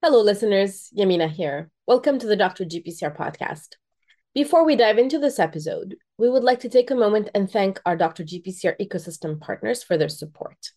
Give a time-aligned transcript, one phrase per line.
[0.00, 0.90] Hello, listeners.
[0.96, 1.72] Yamina here.
[1.88, 2.64] Welcome to the Dr.
[2.64, 3.70] GPCR podcast.
[4.32, 7.80] Before we dive into this episode, we would like to take a moment and thank
[7.84, 8.22] our Dr.
[8.22, 10.70] GPCR ecosystem partners for their support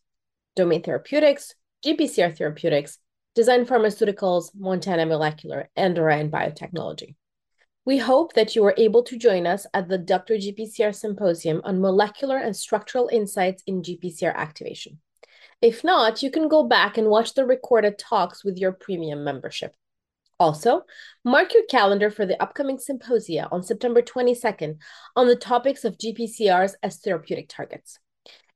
[0.56, 1.54] Domain Therapeutics,
[1.86, 2.98] GPCR Therapeutics,
[3.36, 7.14] Design Pharmaceuticals, Montana Molecular, and Orion Biotechnology.
[7.86, 10.38] We hope that you were able to join us at the Dr.
[10.38, 15.00] GPCR Symposium on Molecular and Structural Insights in GPCR Activation.
[15.62, 19.76] If not, you can go back and watch the recorded talks with your premium membership.
[20.40, 20.86] Also,
[21.24, 24.78] mark your calendar for the upcoming symposia on September 22nd
[25.16, 28.00] on the topics of GPCRs as therapeutic targets.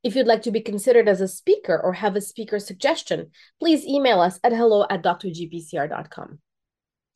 [0.02, 3.30] If you'd like to be considered as a speaker or have a speaker suggestion,
[3.60, 6.40] please email us at hello at drgpcr.com.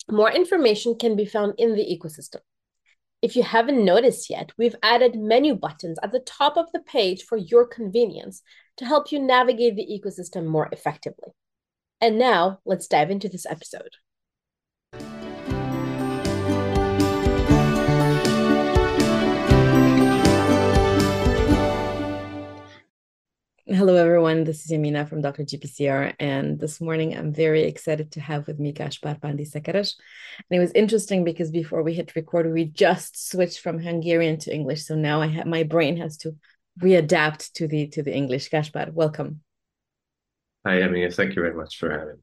[0.09, 2.41] More information can be found in the ecosystem.
[3.23, 7.25] If you haven't noticed yet, we've added menu buttons at the top of the page
[7.25, 8.43] for your convenience
[8.77, 11.33] to help you navigate the ecosystem more effectively.
[12.01, 13.97] And now let's dive into this episode.
[23.73, 24.43] Hello, everyone.
[24.43, 25.45] This is Yamina from Dr.
[25.45, 26.15] GPCR.
[26.19, 29.95] And this morning, I'm very excited to have with me Gáspár Pándy-Szekeres.
[30.51, 34.53] And it was interesting because before we hit record, we just switched from Hungarian to
[34.53, 34.85] English.
[34.85, 36.35] So now I have my brain has to
[36.83, 38.49] readapt to the to the English.
[38.49, 39.41] Gaspar, welcome.
[40.67, 41.15] Hi, Yamina.
[41.15, 42.23] Thank you very much for having me.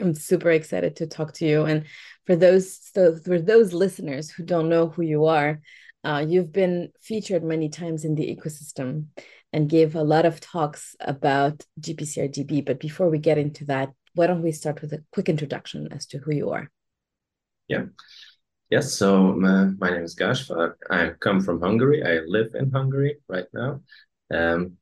[0.00, 1.64] I'm super excited to talk to you.
[1.64, 1.84] And
[2.26, 5.60] for those so for those listeners who don't know who you are,
[6.02, 9.06] uh, you've been featured many times in the ecosystem
[9.52, 12.66] and gave a lot of talks about GPCRDB.
[12.66, 16.06] But before we get into that, why don't we start with a quick introduction as
[16.06, 16.70] to who you are?
[17.68, 17.84] Yeah.
[18.70, 20.78] Yes, so uh, my name is Gaspar.
[20.90, 22.02] I come from Hungary.
[22.02, 23.80] I live in Hungary right now.
[24.32, 24.78] Um,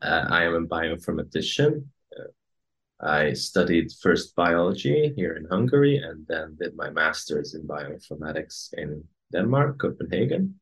[0.00, 1.84] uh, I am a bioinformatician.
[2.16, 8.72] Uh, I studied first biology here in Hungary and then did my master's in bioinformatics
[8.74, 10.60] in Denmark, Copenhagen.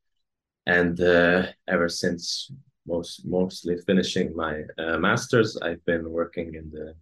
[0.67, 2.51] And uh, ever since
[2.87, 6.95] most mostly finishing my uh, master's, I've been working in the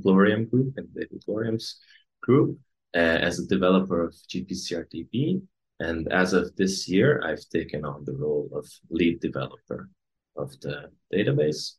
[0.00, 1.80] Gloriam group, in the Gloriam's
[2.20, 2.58] group,
[2.94, 5.42] as a developer of GPCRDB.
[5.80, 9.88] And as of this year, I've taken on the role of lead developer
[10.36, 11.74] of the database.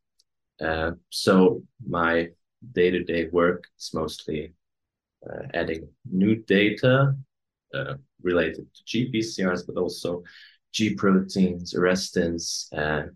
[0.61, 2.29] Uh, so my
[2.73, 4.53] day-to-day work is mostly
[5.29, 7.15] uh, adding new data
[7.73, 10.23] uh, related to GPCRs, but also
[10.71, 13.07] G proteins, arrestins, uh,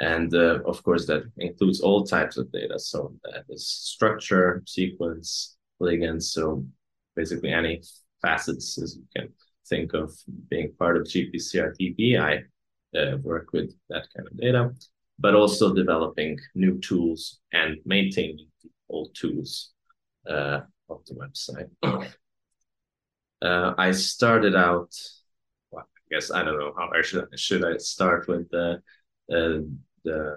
[0.00, 2.78] and uh, of course, that includes all types of data.
[2.78, 6.24] So that is structure, sequence, ligands.
[6.24, 6.66] So
[7.16, 7.82] basically any
[8.22, 9.28] facets as you can
[9.66, 10.12] think of
[10.50, 12.18] being part of GPCR DB.
[12.20, 12.42] I
[12.98, 14.70] uh, work with that kind of data,
[15.18, 18.46] but also developing new tools and maintaining
[18.88, 19.72] old tools
[20.28, 21.68] uh, of the website.
[23.42, 24.92] uh, I started out,
[25.70, 28.80] well, I guess I don't know how I should should I start with the
[29.32, 29.60] uh,
[30.04, 30.36] the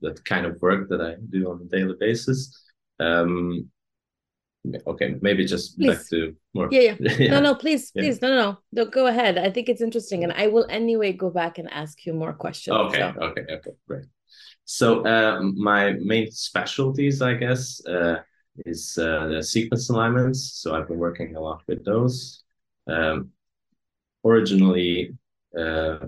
[0.00, 2.62] the kind of work that I do on a daily basis.
[3.00, 3.70] Um,
[4.86, 5.96] okay, maybe just please.
[5.96, 6.68] back to more.
[6.70, 7.12] Yeah, yeah.
[7.18, 7.30] yeah.
[7.34, 8.28] No, no, please, please, yeah.
[8.28, 9.38] no, no, no, go ahead.
[9.38, 12.76] I think it's interesting, and I will anyway go back and ask you more questions.
[12.76, 13.20] Okay, so.
[13.20, 14.06] okay, okay, great.
[14.64, 18.22] So uh, my main specialties, I guess, uh,
[18.64, 20.60] is uh, the sequence alignments.
[20.60, 22.42] So I've been working a lot with those.
[22.88, 23.30] Um,
[24.24, 25.14] originally,
[25.56, 25.98] uh,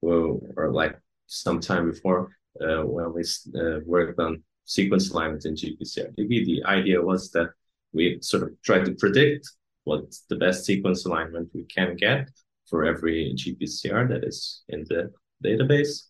[0.00, 3.22] well, or like some time before uh, when we
[3.60, 7.48] uh, worked on sequence alignment in GPCRDB, the idea was that
[7.92, 9.50] we sort of try to predict
[9.82, 12.28] what the best sequence alignment we can get
[12.68, 15.10] for every GPCR that is in the
[15.44, 16.04] database.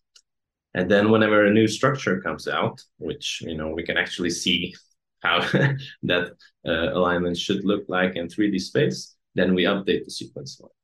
[0.75, 4.75] And then whenever a new structure comes out, which you know we can actually see
[5.21, 5.39] how
[6.03, 6.25] that
[6.67, 10.75] uh, alignment should look like in 3D space, then we update the sequence alignment.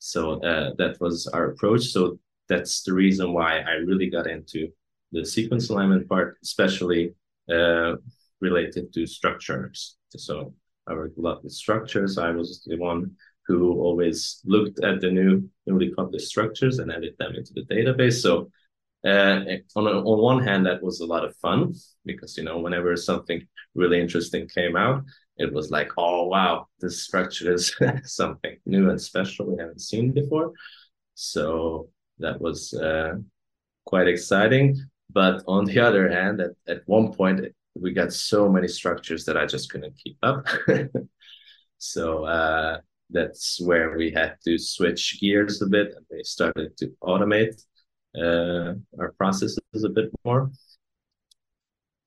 [0.00, 1.84] So uh, that was our approach.
[1.94, 4.68] So that's the reason why I really got into
[5.14, 7.14] the sequence alignment part, especially
[7.50, 7.94] uh,
[8.40, 9.96] related to structures.
[10.16, 10.54] So
[10.86, 12.18] I worked a lot with structures.
[12.18, 13.12] I was the one
[13.46, 18.20] who always looked at the new newly published structures and added them into the database.
[18.22, 18.50] So
[19.04, 19.40] uh,
[19.76, 21.74] on, on one hand, that was a lot of fun
[22.04, 25.04] because, you know, whenever something really interesting came out,
[25.36, 30.12] it was like, oh, wow, this structure is something new and special we haven't seen
[30.12, 30.52] before.
[31.14, 33.16] So that was uh,
[33.84, 34.76] quite exciting.
[35.10, 37.40] But on the other hand, at, at one point,
[37.74, 40.46] we got so many structures that I just couldn't keep up.
[41.78, 42.78] so uh,
[43.10, 47.62] that's where we had to switch gears a bit and we started to automate
[48.16, 50.50] uh, our processes a bit more.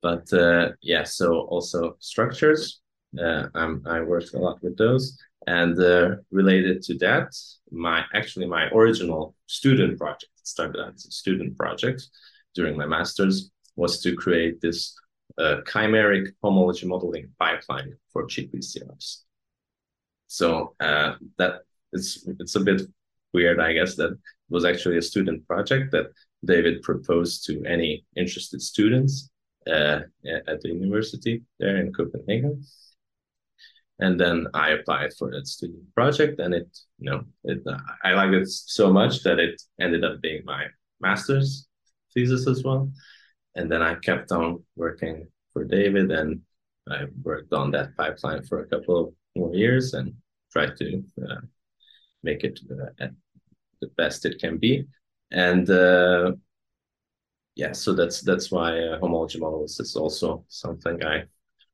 [0.01, 2.81] but uh, yeah, so also structures.
[3.19, 5.17] Uh, I'm, I worked a lot with those,
[5.47, 7.33] and uh, related to that,
[7.71, 12.07] my actually my original student project started as a student project
[12.57, 14.79] during my master's was to create this
[15.37, 19.07] uh, chimeric homology modeling pipeline for GPCRs.
[20.27, 21.61] So uh, that
[21.93, 22.81] it's it's a bit
[23.33, 24.17] weird, I guess, that
[24.49, 26.07] was actually a student project that
[26.43, 29.29] David proposed to any interested students
[29.67, 29.99] uh,
[30.51, 32.63] at the university there in Copenhagen.
[33.99, 36.69] And then I applied for that student project, and it,
[36.99, 37.59] you know, it,
[38.03, 40.63] I liked it so much that it ended up being my
[40.99, 41.67] master's
[42.17, 42.91] thesis as well.
[43.55, 46.41] And then I kept on working for David, and
[46.89, 50.13] I worked on that pipeline for a couple of more years and
[50.51, 51.41] tried to uh,
[52.23, 53.07] make it uh,
[53.81, 54.85] the best it can be.
[55.31, 56.31] And uh,
[57.55, 61.25] yeah, so that's that's why uh, homology models is also something I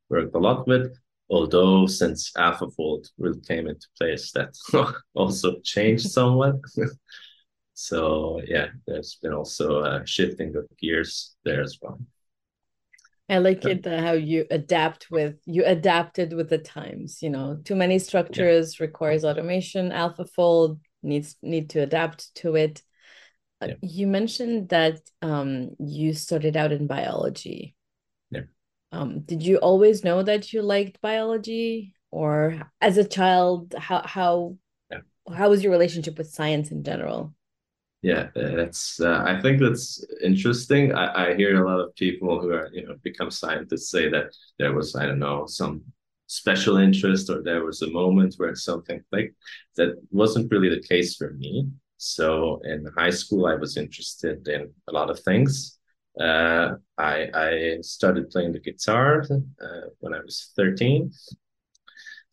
[0.09, 0.93] worked a lot with.
[1.29, 4.51] Although since AlphaFold really came into place, that
[5.13, 6.55] also changed somewhat.
[7.73, 11.99] so yeah, there's been also a shifting of gears there as well.
[13.29, 17.21] I like it uh, how you adapt with you adapted with the times.
[17.21, 18.85] You know, too many structures yeah.
[18.85, 19.91] requires automation.
[19.91, 22.81] AlphaFold needs need to adapt to it
[23.67, 23.75] yeah.
[23.81, 27.75] You mentioned that um, you started out in biology.
[28.31, 28.41] Yeah.
[28.91, 34.57] Um, did you always know that you liked biology, or as a child, how how
[34.91, 34.99] yeah.
[35.33, 37.33] how was your relationship with science in general?
[38.03, 38.99] Yeah, it's.
[38.99, 40.93] Uh, I think that's interesting.
[40.93, 44.35] I, I hear a lot of people who are you know become scientists say that
[44.59, 45.83] there was I don't know some
[46.27, 49.33] special interest or there was a moment where something like
[49.77, 54.73] that wasn't really the case for me so in high school, I was interested in
[54.89, 55.79] a lot of things.
[56.19, 61.13] Uh, I, I started playing the guitar uh, when I was 13.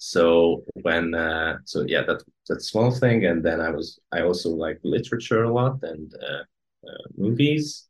[0.03, 4.49] So when uh, so yeah that that small thing, and then I was I also
[4.51, 6.45] like literature a lot and uh,
[6.89, 7.87] uh, movies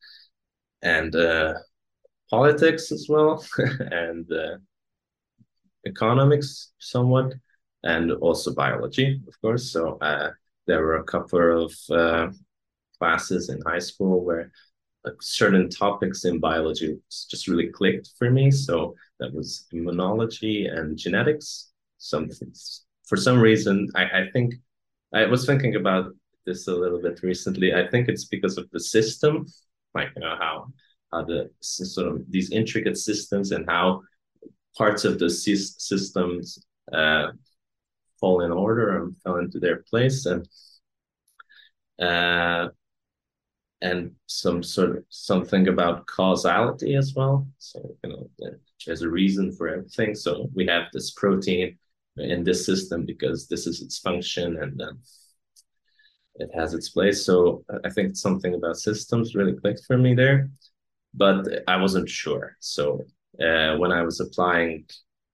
[0.83, 1.55] and uh,
[2.31, 3.45] politics as well
[3.93, 4.31] and
[5.87, 7.35] economics somewhat
[7.83, 9.71] and also biology of course.
[9.73, 9.99] So
[10.67, 12.29] there were a couple of uh,
[12.99, 14.53] classes in high school where
[15.21, 16.99] certain topics in biology
[17.31, 18.51] just really clicked for me.
[18.51, 21.70] So that was immunology and genetics.
[22.01, 22.29] Some
[23.07, 24.55] for some reason, I, I think
[25.15, 26.13] I was thinking about
[26.47, 27.75] this a little bit recently.
[27.75, 29.47] I think it's because of the system,
[29.95, 30.69] like you know how
[31.13, 34.03] how the sort of these intricate systems and how
[34.79, 37.29] parts of the systems uh,
[38.19, 40.49] fall in order and fell into their place and
[42.01, 42.69] uh,
[43.83, 47.47] and some sort of something about causality as well.
[47.59, 48.51] So you know,
[48.87, 50.15] there's a reason for everything.
[50.15, 51.77] So we have this protein
[52.21, 54.99] in this system because this is its function, and um,
[56.37, 57.25] it has its place.
[57.27, 60.51] So I think something about systems really clicked for me there,
[61.15, 62.57] but I wasn't sure.
[62.61, 63.05] So
[63.41, 64.87] uh, when I was applying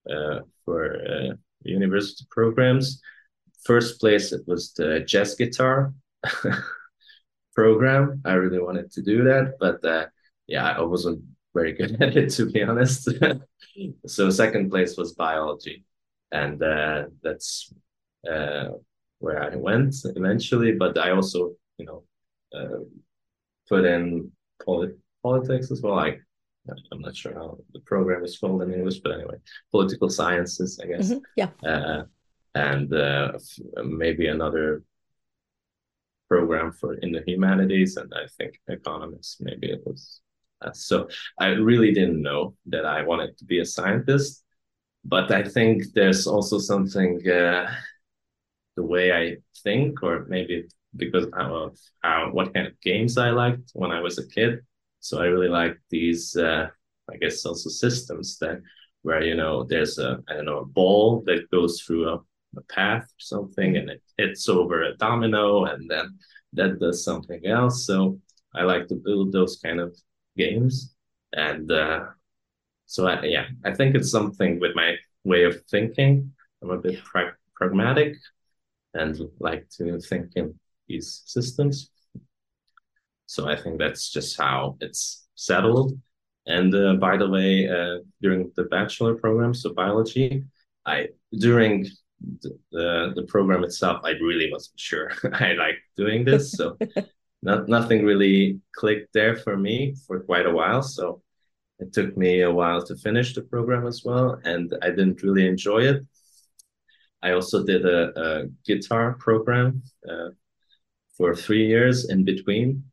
[0.09, 3.01] uh, for uh, university programs.
[3.65, 5.93] First place, it was the jazz guitar
[7.55, 8.23] program.
[8.25, 10.07] I really wanted to do that, but uh,
[10.47, 11.23] yeah, I wasn't
[11.55, 13.09] very good at it to be honest.
[14.07, 15.85] so second place was biology,
[16.33, 17.73] and uh, that's
[18.31, 18.69] uh,
[19.19, 20.73] where I went eventually.
[20.73, 22.03] But I also, you know,
[22.55, 22.85] uh,
[23.69, 24.31] put in
[24.65, 25.97] polit- politics as well.
[25.97, 26.21] Like
[26.93, 29.37] I'm not sure how the program is called in English, but anyway,
[29.71, 31.11] political sciences, I guess.
[31.11, 31.19] Mm-hmm.
[31.37, 31.51] Yeah.
[31.65, 32.03] Uh,
[32.55, 33.33] and uh,
[33.85, 34.83] maybe another
[36.29, 39.37] program for in the humanities, and I think economics.
[39.41, 40.21] Maybe it was.
[40.63, 41.09] Uh, so
[41.39, 44.43] I really didn't know that I wanted to be a scientist,
[45.07, 47.73] but I think there's also something uh,
[48.77, 53.71] the way I think, or maybe because of how what kind of games I liked
[53.75, 54.61] when I was a kid
[55.01, 56.69] so I really like these, uh,
[57.13, 58.61] I guess, also systems that
[59.03, 62.17] where you know there's a I don't know a ball that goes through a,
[62.57, 66.19] a path or something, and it hits over a domino, and then
[66.55, 67.87] that does something else.
[67.87, 68.19] So
[68.55, 69.97] I like to build those kind of
[70.37, 70.95] games,
[71.33, 72.07] and uh,
[72.87, 76.33] so I, yeah, I think it's something with my way of thinking.
[76.63, 78.17] I'm a bit pra- pragmatic
[78.95, 81.91] and like to think in these systems.
[83.27, 85.99] So I think that's just how it's settled.
[86.47, 90.45] And uh, by the way, uh, during the bachelor program, so biology,
[90.87, 91.87] I during
[92.43, 96.53] the, the, the program itself, I really wasn't sure I liked doing this.
[96.53, 96.79] So
[97.43, 100.83] not nothing really clicked there for me for quite a while.
[100.83, 101.23] So
[101.79, 105.47] it took me a while to finish the program as well, and I didn't really
[105.47, 106.03] enjoy it.
[107.23, 110.31] I also did a, a guitar program uh,
[111.17, 112.85] for three years in between,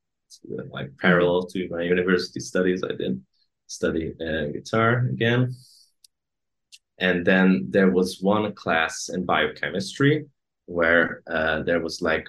[0.72, 2.84] like parallel to my university studies.
[2.84, 3.22] I did
[3.68, 5.54] study uh, guitar again.
[7.00, 10.26] And then there was one class in biochemistry
[10.66, 12.28] where uh, there was like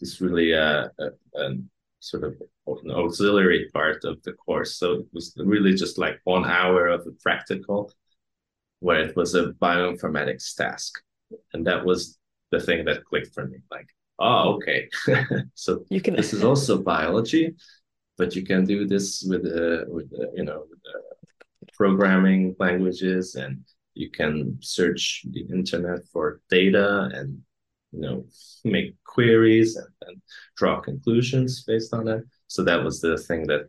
[0.00, 1.06] this really uh, a,
[1.40, 1.54] a
[2.00, 2.34] sort of
[2.66, 4.76] an auxiliary part of the course.
[4.76, 7.92] So it was really just like one hour of a practical
[8.80, 11.00] where it was a bioinformatics task.
[11.52, 12.18] And that was
[12.50, 13.58] the thing that clicked for me.
[13.70, 13.88] Like,
[14.18, 14.88] oh, okay.
[15.54, 17.54] so you can this is also biology,
[18.16, 23.36] but you can do this with uh, with uh, you know with, uh, programming languages
[23.36, 23.64] and
[23.94, 27.40] you can search the internet for data and
[27.92, 28.24] you know
[28.64, 30.22] make queries and, and
[30.56, 32.24] draw conclusions based on that.
[32.46, 33.68] So that was the thing that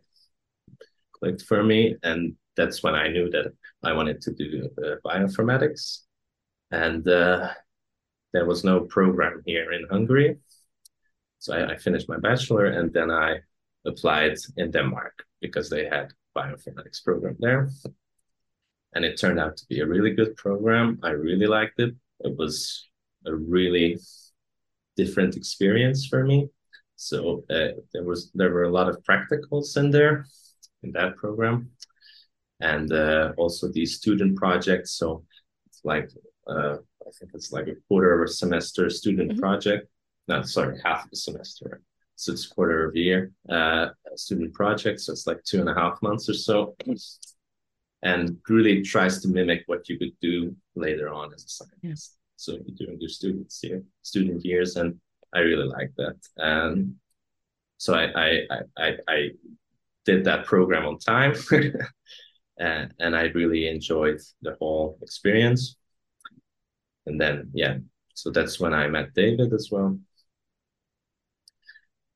[1.12, 1.96] clicked for me.
[2.02, 3.46] And that's when i knew that
[3.84, 6.00] i wanted to do uh, bioinformatics.
[6.70, 7.50] And uh,
[8.32, 10.38] there was no program here in hungary.
[11.38, 13.38] So I, I, finished my bachelor and then i
[13.86, 17.70] applied in denmark because they had bioinformatics program there.
[18.94, 20.98] And it turned out to be a really good program.
[21.02, 21.94] I really liked it.
[22.20, 22.89] It was
[23.26, 23.98] a really
[24.96, 26.48] different experience for me.
[26.96, 30.26] So uh, there was there were a lot of practicals in there
[30.82, 31.70] in that program,
[32.60, 34.92] and uh, also these student projects.
[34.92, 35.24] So
[35.66, 36.10] it's like
[36.46, 39.40] uh, I think it's like a quarter of a semester student mm-hmm.
[39.40, 39.88] project.
[40.28, 41.82] No, sorry, half of a semester.
[42.16, 45.00] So it's quarter of a year uh, student project.
[45.00, 46.76] So it's like two and a half months or so
[48.02, 52.56] and really tries to mimic what you could do later on as a scientist so
[52.76, 54.98] during the students year, student years, and
[55.34, 56.16] I really like that.
[56.38, 56.94] And
[57.76, 59.30] so I I I, I
[60.06, 61.34] did that program on time,
[62.58, 65.76] and, and I really enjoyed the whole experience.
[67.06, 67.76] And then yeah,
[68.14, 69.98] so that's when I met David as well.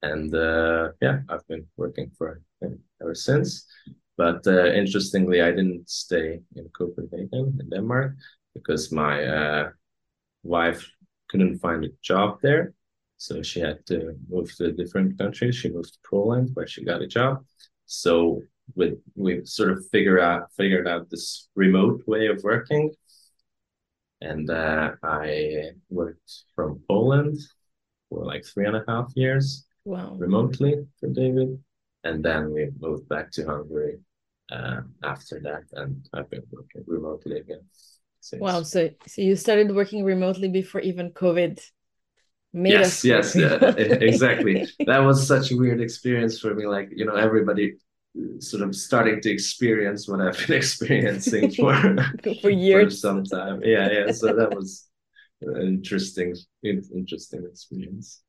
[0.00, 3.66] And uh, yeah, I've been working for him ever since.
[4.16, 8.16] But uh, interestingly, I didn't stay in Copenhagen in Denmark
[8.54, 9.70] because my uh,
[10.44, 10.88] wife
[11.28, 12.74] couldn't find a job there.
[13.16, 15.50] So she had to move to a different country.
[15.50, 17.44] She moved to Poland where she got a job.
[17.86, 18.42] So
[18.74, 22.92] we we sort of figure out figured out this remote way of working.
[24.20, 27.38] And uh, I worked from Poland
[28.08, 30.14] for like three and a half years wow.
[30.16, 31.62] remotely for David.
[32.04, 33.98] And then we moved back to Hungary
[34.50, 35.64] uh, after that.
[35.72, 37.64] And I've been working remotely again.
[38.24, 38.40] Since.
[38.40, 38.62] Wow.
[38.62, 41.60] So so you started working remotely before even COVID
[42.54, 43.04] made yes, us.
[43.04, 44.66] Yes, yeah, exactly.
[44.86, 46.66] That was such a weird experience for me.
[46.66, 47.74] Like, you know, everybody
[48.18, 51.74] uh, sort of starting to experience what I've been experiencing for
[52.40, 53.60] for years, for some time.
[53.62, 54.12] Yeah, yeah.
[54.12, 54.88] So that was
[55.42, 58.22] an interesting, interesting experience.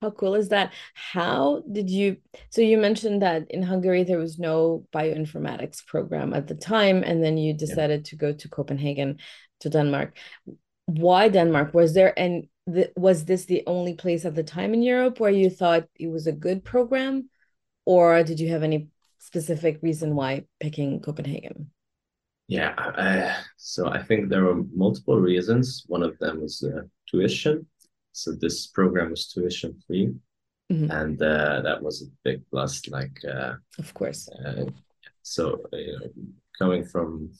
[0.00, 0.72] How cool is that?
[0.94, 2.18] How did you?
[2.50, 7.22] So you mentioned that in Hungary there was no bioinformatics program at the time, and
[7.22, 8.10] then you decided yeah.
[8.10, 9.18] to go to Copenhagen,
[9.60, 10.16] to Denmark.
[10.86, 11.74] Why Denmark?
[11.74, 15.32] Was there and the, was this the only place at the time in Europe where
[15.32, 17.28] you thought it was a good program,
[17.84, 18.88] or did you have any
[19.18, 21.70] specific reason why picking Copenhagen?
[22.46, 25.84] Yeah, uh, so I think there were multiple reasons.
[25.88, 27.66] One of them was uh, tuition
[28.12, 30.14] so this program was tuition free,
[30.70, 30.90] mm-hmm.
[30.90, 32.88] and uh, that was a big plus.
[32.88, 34.28] Like, uh, of course.
[34.28, 34.66] Uh,
[35.22, 36.06] so you know,
[36.58, 37.30] coming from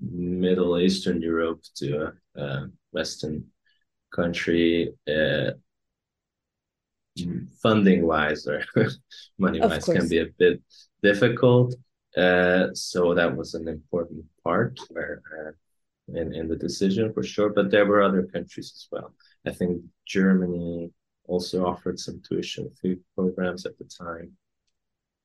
[0.00, 3.44] Middle Eastern Europe to a, a Western
[4.14, 5.52] country, uh,
[7.62, 8.64] funding wise or
[9.38, 10.60] money wise can be a bit
[11.02, 11.74] difficult.
[12.16, 15.50] Uh, so that was an important part where uh,
[16.18, 17.50] in, in the decision for sure.
[17.50, 19.14] But there were other countries as well.
[19.46, 20.90] I think Germany
[21.26, 24.32] also offered some tuition fee programs at the time.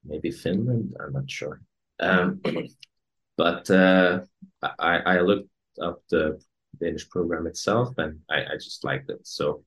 [0.04, 1.62] Maybe Finland, I'm not sure.
[2.00, 2.42] Um,
[3.38, 4.22] but uh,
[4.62, 5.50] I, I looked
[5.82, 6.42] up the
[6.80, 9.26] Danish program itself and I, I just liked it.
[9.26, 9.64] So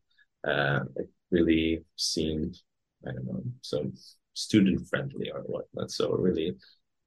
[0.47, 2.59] uh, it really seemed,
[3.07, 3.91] I don't know, so
[4.35, 5.91] student friendly or whatnot.
[5.91, 6.57] So really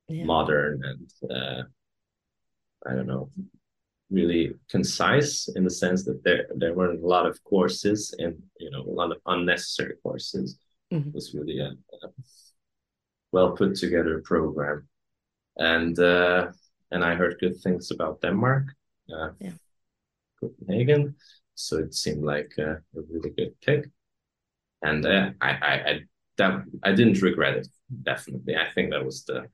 [0.08, 0.26] yeah.
[0.26, 1.64] modern and uh,
[2.88, 3.30] I don't know,
[4.10, 8.70] really concise in the sense that there there weren't a lot of courses and you
[8.70, 10.60] know a lot of unnecessary courses.
[10.94, 11.10] Mm-hmm.
[11.10, 12.08] It was really a, a,
[13.32, 14.88] well put together program,
[15.58, 16.52] and uh,
[16.92, 18.66] and I heard good things about Denmark,
[19.14, 19.52] uh, yeah.
[20.40, 21.16] Copenhagen,
[21.56, 23.90] so it seemed like a, a really good pick,
[24.84, 26.00] and uh, I, I I
[26.38, 27.68] that I didn't regret it
[28.04, 28.56] definitely.
[28.56, 29.48] I think that was the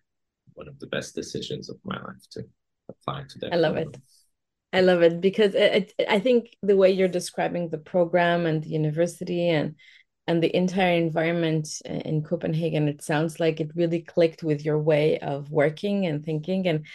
[0.53, 2.43] one of the best decisions of my life to
[2.89, 3.53] apply to that.
[3.53, 3.97] I love it.
[4.73, 8.63] I love it because it, it, I think the way you're describing the program and
[8.63, 9.75] the university and
[10.27, 15.19] and the entire environment in Copenhagen, it sounds like it really clicked with your way
[15.19, 16.85] of working and thinking and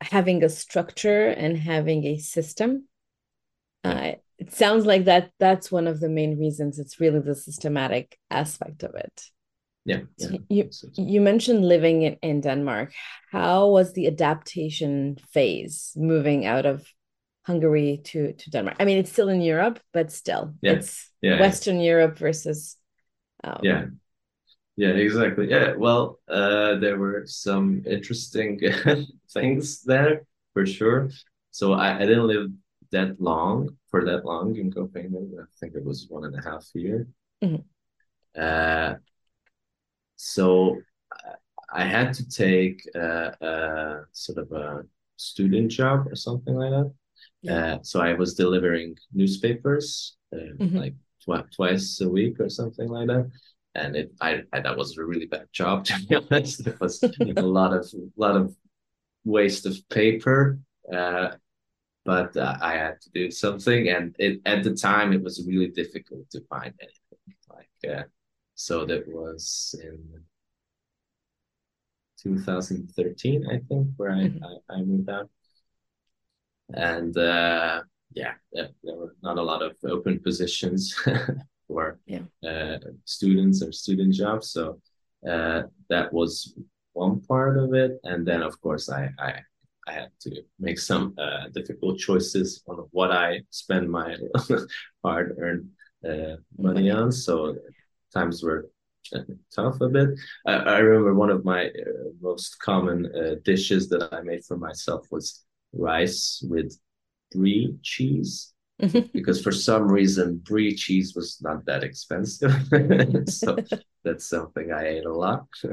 [0.00, 2.88] having a structure and having a system.
[3.84, 6.78] Uh, it sounds like that that's one of the main reasons.
[6.78, 9.30] It's really the systematic aspect of it.
[9.84, 10.00] Yeah.
[10.18, 10.26] yeah.
[10.28, 12.92] So you you mentioned living in, in Denmark.
[13.30, 16.84] How was the adaptation phase moving out of
[17.46, 18.76] Hungary to to Denmark.
[18.80, 20.72] I mean, it's still in Europe, but still, yeah.
[20.72, 21.92] it's yeah, Western yeah.
[21.92, 22.76] Europe versus.
[23.44, 23.84] Um, yeah,
[24.76, 25.48] yeah, exactly.
[25.48, 28.60] Yeah, well, uh, there were some interesting
[29.32, 31.10] things there for sure.
[31.50, 32.50] So I, I didn't live
[32.90, 35.36] that long for that long in Copenhagen.
[35.40, 37.06] I think it was one and a half year.
[37.42, 37.62] Mm-hmm.
[38.34, 38.94] Uh,
[40.16, 40.78] so
[41.72, 44.84] I had to take a, a sort of a
[45.16, 46.92] student job or something like that.
[47.46, 47.74] Yeah.
[47.74, 50.76] Uh, so I was delivering newspapers uh, mm-hmm.
[50.76, 53.30] like tw- twice a week or something like that.
[53.74, 56.66] And it, I, I, that was a really bad job to be honest.
[56.66, 57.86] It was a lot of,
[58.16, 58.54] lot of
[59.24, 60.58] waste of paper.
[60.92, 61.32] Uh,
[62.04, 65.66] but uh, I had to do something, and it, at the time it was really
[65.66, 67.36] difficult to find anything.
[67.50, 68.04] Like, uh,
[68.54, 70.22] so that was in
[72.22, 74.44] 2013, I think, where I, mm-hmm.
[74.70, 75.28] I, I moved out
[76.74, 77.82] and uh,
[78.12, 80.94] yeah, there, there, were not a lot of open positions
[81.68, 82.22] for yeah.
[82.46, 84.50] uh, students or student jobs.
[84.50, 84.80] So
[85.28, 86.54] uh, that was
[86.92, 89.34] one part of it, and then of course I I,
[89.86, 94.16] I had to make some uh, difficult choices on what I spend my
[95.04, 95.68] hard-earned
[96.08, 97.12] uh, money on.
[97.12, 97.56] So
[98.12, 98.70] times were
[99.54, 100.10] tough a bit.
[100.46, 104.56] I, I remember one of my uh, most common uh, dishes that I made for
[104.56, 105.44] myself was
[105.78, 106.78] rice with
[107.32, 108.52] brie cheese.
[108.82, 109.08] Mm-hmm.
[109.14, 112.52] because for some reason brie cheese was not that expensive.
[113.26, 113.56] So
[114.04, 115.46] that's something i ate a lot.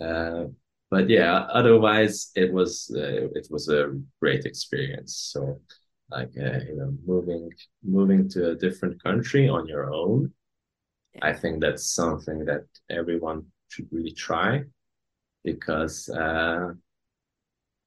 [0.00, 0.46] Uh,
[0.90, 5.14] but yeah otherwise it was uh, it was a great experience.
[5.32, 5.60] So
[6.10, 7.50] like uh, you know moving
[7.82, 10.32] moving to a different country on your own
[11.22, 14.62] i think that's something that everyone should really try
[15.44, 16.72] because uh,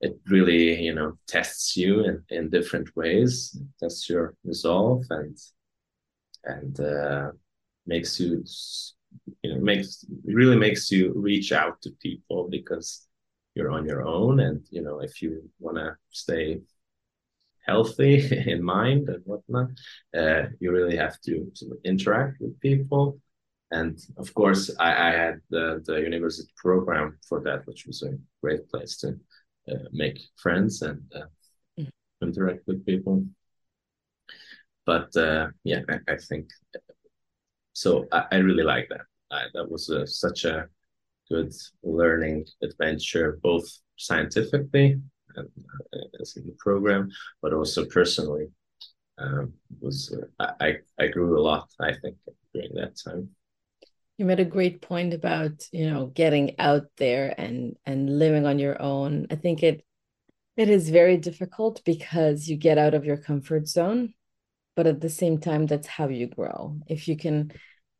[0.06, 5.36] it really you know tests you in, in different ways tests your resolve and
[6.44, 7.30] and uh,
[7.86, 8.44] makes you
[9.42, 10.04] you know makes
[10.40, 13.06] really makes you reach out to people because
[13.54, 16.60] you're on your own and you know if you want to stay
[17.66, 18.14] healthy
[18.52, 19.68] in mind and whatnot
[20.16, 23.18] uh, you really have to, to interact with people.
[23.70, 28.16] And of course I, I had the, the university program for that which was a
[28.42, 29.18] great place to
[29.92, 31.26] make friends and uh,
[31.78, 31.88] mm.
[32.22, 33.24] interact with people.
[34.86, 36.48] But uh, yeah, I, I, think
[37.72, 38.06] so.
[38.12, 39.06] I, I really like that.
[39.30, 40.68] I, that was such a
[41.30, 45.00] good learning adventure, both scientifically
[45.36, 45.48] and
[46.20, 47.10] as in the program,
[47.42, 48.48] but also personally.
[49.16, 51.68] Um, was I I grew a lot.
[51.80, 52.16] I think
[52.52, 53.28] during that time
[54.18, 58.58] you made a great point about you know getting out there and and living on
[58.58, 59.26] your own.
[59.30, 59.84] I think it
[60.56, 64.14] it is very difficult because you get out of your comfort zone
[64.76, 66.78] but at the same time that's how you grow.
[66.88, 67.52] If you can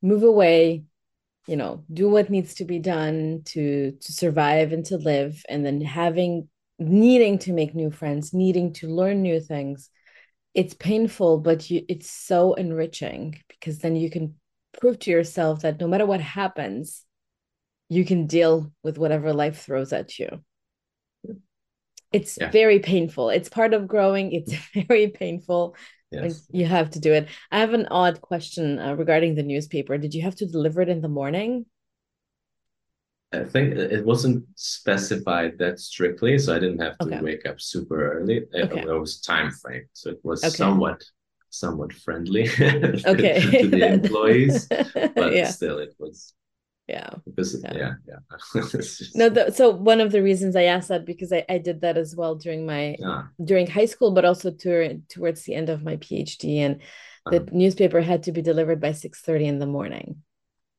[0.02, 0.84] move away
[1.46, 5.64] you know do what needs to be done to to survive and to live and
[5.64, 6.48] then having
[6.78, 9.90] needing to make new friends needing to learn new things
[10.54, 14.34] it's painful but you it's so enriching because then you can
[14.78, 17.04] prove to yourself that no matter what happens,
[17.88, 20.42] you can deal with whatever life throws at you.
[22.12, 22.50] It's yeah.
[22.50, 23.30] very painful.
[23.30, 24.32] It's part of growing.
[24.32, 24.54] It's
[24.88, 25.76] very painful.
[26.10, 26.46] Yes.
[26.50, 27.28] You have to do it.
[27.50, 29.98] I have an odd question uh, regarding the newspaper.
[29.98, 31.66] Did you have to deliver it in the morning?
[33.32, 37.20] I think it wasn't specified that strictly, so I didn't have to okay.
[37.20, 38.46] wake up super early.
[38.52, 38.82] It, okay.
[38.82, 40.54] it was time frame, so it was okay.
[40.54, 41.02] somewhat
[41.54, 42.48] somewhat friendly
[43.06, 43.40] okay.
[43.62, 44.66] to the employees,
[45.14, 45.48] but yeah.
[45.48, 46.34] still it was
[46.86, 47.72] yeah because yeah
[48.06, 48.18] yeah,
[48.54, 48.62] yeah.
[49.14, 51.96] no the, so one of the reasons i asked that because i, I did that
[51.96, 53.28] as well during my ah.
[53.42, 56.82] during high school but also to, towards the end of my phd and
[57.30, 57.50] the uh-huh.
[57.52, 60.22] newspaper had to be delivered by 6 30 in the morning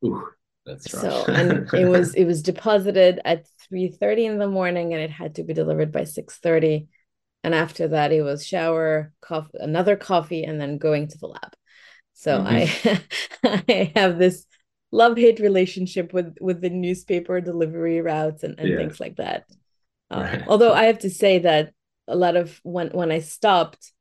[0.05, 0.27] Ooh,
[0.63, 1.01] that's right.
[1.01, 5.09] so and it was it was deposited at 3 30 in the morning and it
[5.11, 6.87] had to be delivered by 6 30
[7.45, 11.53] and after that it was shower coffee another coffee and then going to the lab
[12.13, 12.97] so mm-hmm.
[13.45, 14.45] i i have this
[14.95, 18.77] love hate relationship with with the newspaper delivery routes and, and yeah.
[18.77, 19.45] things like that.
[20.09, 20.43] Uh, right.
[20.47, 21.73] Although I have to say that
[22.07, 23.91] a lot of when when I stopped,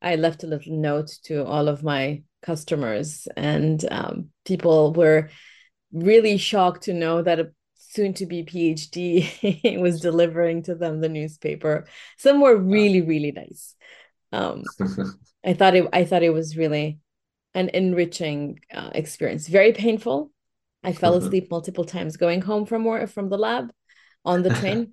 [0.00, 5.30] I left a little note to all of my customers, and um, people were
[5.92, 7.50] really shocked to know that a
[7.94, 11.86] soon to be PhD was delivering to them the newspaper.
[12.18, 13.74] Some were really really nice.
[14.32, 14.64] Um,
[15.44, 16.98] I thought it I thought it was really
[17.54, 19.46] an enriching uh, experience.
[19.46, 20.30] Very painful.
[20.82, 23.72] I fell asleep multiple times going home from work from the lab
[24.22, 24.92] on the train.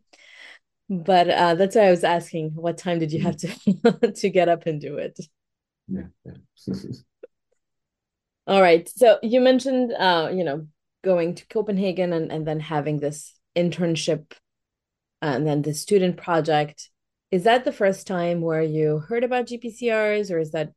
[0.90, 4.48] but uh, that's why I was asking, what time did you have to to get
[4.48, 5.20] up and do it?
[5.90, 6.04] Yeah.
[6.26, 6.34] yeah.
[8.48, 8.88] All right.
[8.88, 10.68] So you mentioned, uh, you know,
[11.04, 14.34] going to Copenhagen and, and then having this internship
[15.22, 16.90] and then the student project.
[17.32, 20.74] Is that the first time where you heard about GPCRs or is that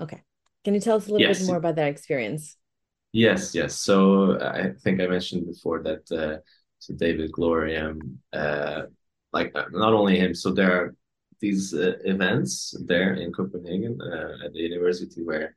[0.00, 0.22] okay?
[0.64, 1.38] Can you tell us a little yes.
[1.38, 2.56] bit more about that experience?
[3.12, 3.76] Yes, yes.
[3.76, 6.40] So I think I mentioned before that uh,
[6.78, 8.82] so David Gloriam, uh,
[9.32, 10.94] like uh, not only him, so there are
[11.40, 15.56] these uh, events there in Copenhagen uh, at the university where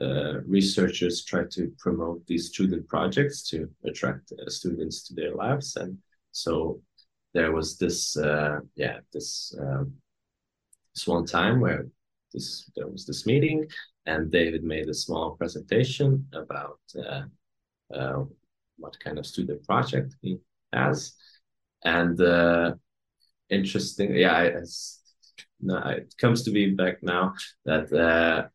[0.00, 5.76] uh, researchers try to promote these student projects to attract uh, students to their labs,
[5.76, 5.98] and
[6.32, 6.80] so
[7.34, 8.16] there was this,
[8.76, 9.92] yeah, this um,
[10.94, 11.86] this one time where
[12.32, 13.66] this there was this meeting
[14.06, 17.22] and David made a small presentation about uh,
[17.94, 18.24] uh,
[18.78, 20.38] what kind of student project he
[20.72, 21.14] has.
[21.84, 22.74] And uh,
[23.50, 24.60] interesting, yeah,
[25.60, 28.48] no, it comes to me back now that uh,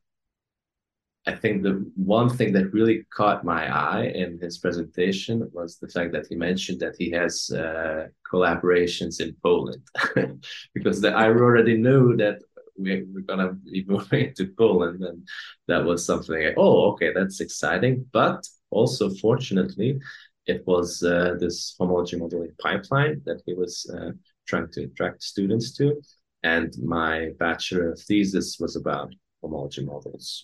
[1.27, 5.87] I think the one thing that really caught my eye in his presentation was the
[5.87, 9.83] fact that he mentioned that he has uh, collaborations in Poland,
[10.73, 12.39] because the, I already knew that
[12.75, 15.27] we, we're gonna be moving to Poland, and
[15.67, 16.43] that was something.
[16.43, 18.07] Like, oh, okay, that's exciting.
[18.11, 19.99] But also, fortunately,
[20.47, 24.11] it was uh, this homology modeling pipeline that he was uh,
[24.47, 26.01] trying to attract students to,
[26.41, 30.43] and my bachelor thesis was about homology models.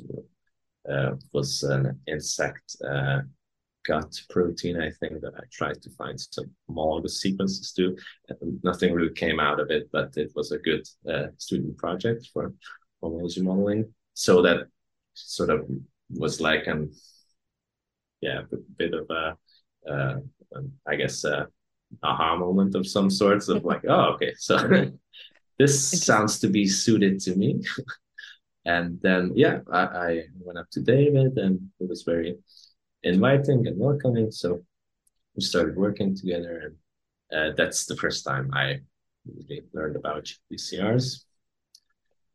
[0.91, 3.19] Uh, was an insect uh,
[3.85, 7.97] gut protein, I think, that I tried to find some homologous sequences to.
[8.63, 12.53] Nothing really came out of it, but it was a good uh, student project for
[13.01, 13.93] homology modeling.
[14.13, 14.67] So that
[15.13, 15.65] sort of
[16.09, 16.91] was like an,
[18.21, 19.37] yeah, a bit of a,
[19.89, 20.19] uh,
[20.85, 21.45] I guess, uh,
[22.03, 24.57] aha moment of some sorts of like, oh, okay, so
[25.59, 27.61] this sounds to be suited to me.
[28.67, 32.35] and then, yeah, I, I went up to David and he was very
[33.01, 34.29] inviting and welcoming.
[34.29, 34.61] So
[35.35, 36.73] we started working together,
[37.31, 38.81] and uh, that's the first time I
[39.25, 41.23] really learned about GPCRs.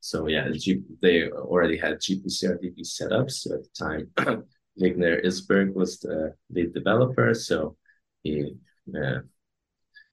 [0.01, 3.31] So yeah, G- they already had GPCR DB set up.
[3.31, 4.11] So at the time,
[4.81, 7.35] Vignir Isberg was the lead developer.
[7.35, 7.77] So
[8.23, 8.55] he
[8.97, 9.19] uh,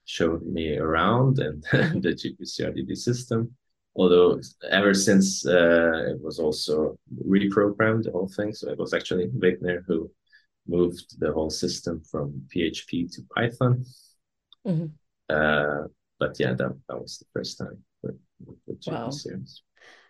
[0.04, 1.64] showed me around and
[2.04, 3.56] the GPCR DB system.
[4.00, 9.28] Although ever since uh, it was also reprogrammed the whole thing, so it was actually
[9.28, 10.10] Vignir who
[10.70, 13.84] moved the whole system from PHP to Python.
[14.66, 14.86] Mm-hmm.
[15.30, 18.18] Uh, but yeah, that, that was the first time with,
[18.66, 18.78] with.
[18.88, 19.12] Wow.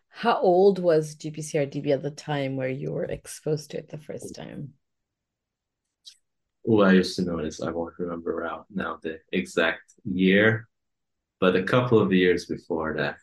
[0.09, 4.35] How old was gpcrdb at the time where you were exposed to it the first
[4.35, 4.73] time?
[6.67, 7.59] Oh, I used to know this.
[7.59, 10.67] I won't remember out now the exact year,
[11.39, 13.15] but a couple of years before that.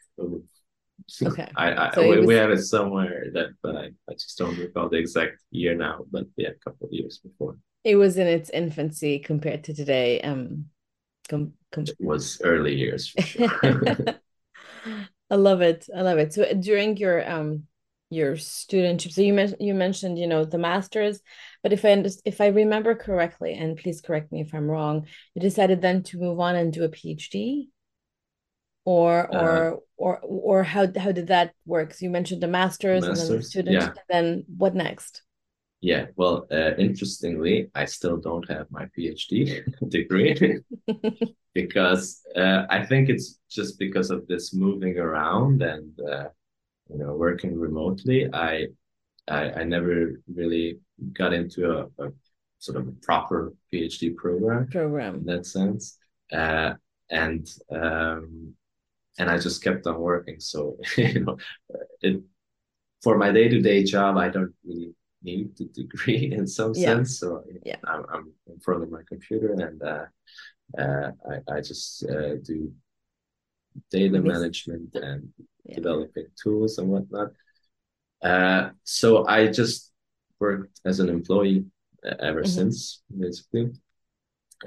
[1.22, 1.48] Okay.
[1.56, 2.26] I, I so we, was...
[2.26, 6.04] we, have it somewhere that, but I, I just don't recall the exact year now.
[6.10, 7.58] But yeah, a couple of years before.
[7.84, 10.20] It was in its infancy compared to today.
[10.20, 10.66] Um,
[11.28, 13.06] com- com- it was early years.
[13.06, 13.48] Sure.
[15.30, 15.86] I love it.
[15.94, 16.32] I love it.
[16.32, 17.64] So during your um
[18.08, 21.20] your studentship, so you mentioned you mentioned you know the masters,
[21.62, 25.42] but if I if I remember correctly, and please correct me if I'm wrong, you
[25.42, 27.68] decided then to move on and do a PhD
[28.86, 31.92] or uh, or uh, or or how how did that work?
[31.92, 33.86] So you mentioned the masters, masters and then the student, yeah.
[33.88, 35.22] and then what next?
[35.82, 40.60] Yeah, well, uh, interestingly, I still don't have my PhD degree
[41.54, 46.28] because uh, I think it's just because of this moving around and uh,
[46.88, 48.32] you know working remotely.
[48.32, 48.68] I,
[49.28, 50.78] I, I never really
[51.12, 52.12] got into a, a
[52.58, 55.98] sort of a proper PhD program program in that sense,
[56.32, 56.72] uh,
[57.10, 58.54] and um,
[59.18, 60.40] and I just kept on working.
[60.40, 61.38] So you know,
[62.00, 62.22] it
[63.02, 66.86] for my day to day job, I don't really need the degree in some yeah.
[66.86, 67.18] sense.
[67.18, 70.06] So yeah, I'm, I'm in front of my computer and uh,
[70.78, 72.72] uh, I I just uh, do
[73.90, 75.28] data management and
[75.64, 75.76] yeah.
[75.76, 77.32] developing tools and whatnot.
[78.22, 79.92] Uh, so I just
[80.40, 81.66] worked as an employee
[82.04, 82.50] ever mm-hmm.
[82.50, 83.72] since, basically.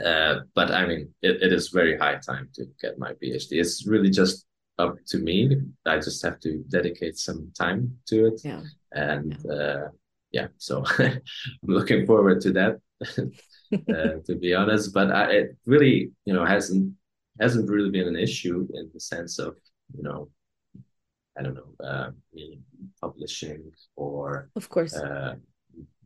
[0.04, 3.54] Uh, but I mean, it, it is very high time to get my PhD.
[3.54, 4.45] It's really just
[4.78, 5.58] up to me.
[5.86, 8.41] I just have to dedicate some time to it.
[8.43, 8.62] Yeah.
[8.93, 9.88] And yeah, uh,
[10.32, 11.21] yeah so I'm
[11.63, 12.80] looking forward to that.
[13.73, 16.93] uh, to be honest, but I, it really, you know, hasn't
[17.39, 19.56] hasn't really been an issue in the sense of,
[19.95, 20.30] you know,
[21.38, 22.60] I don't know, uh, me
[23.02, 25.36] publishing or of course uh,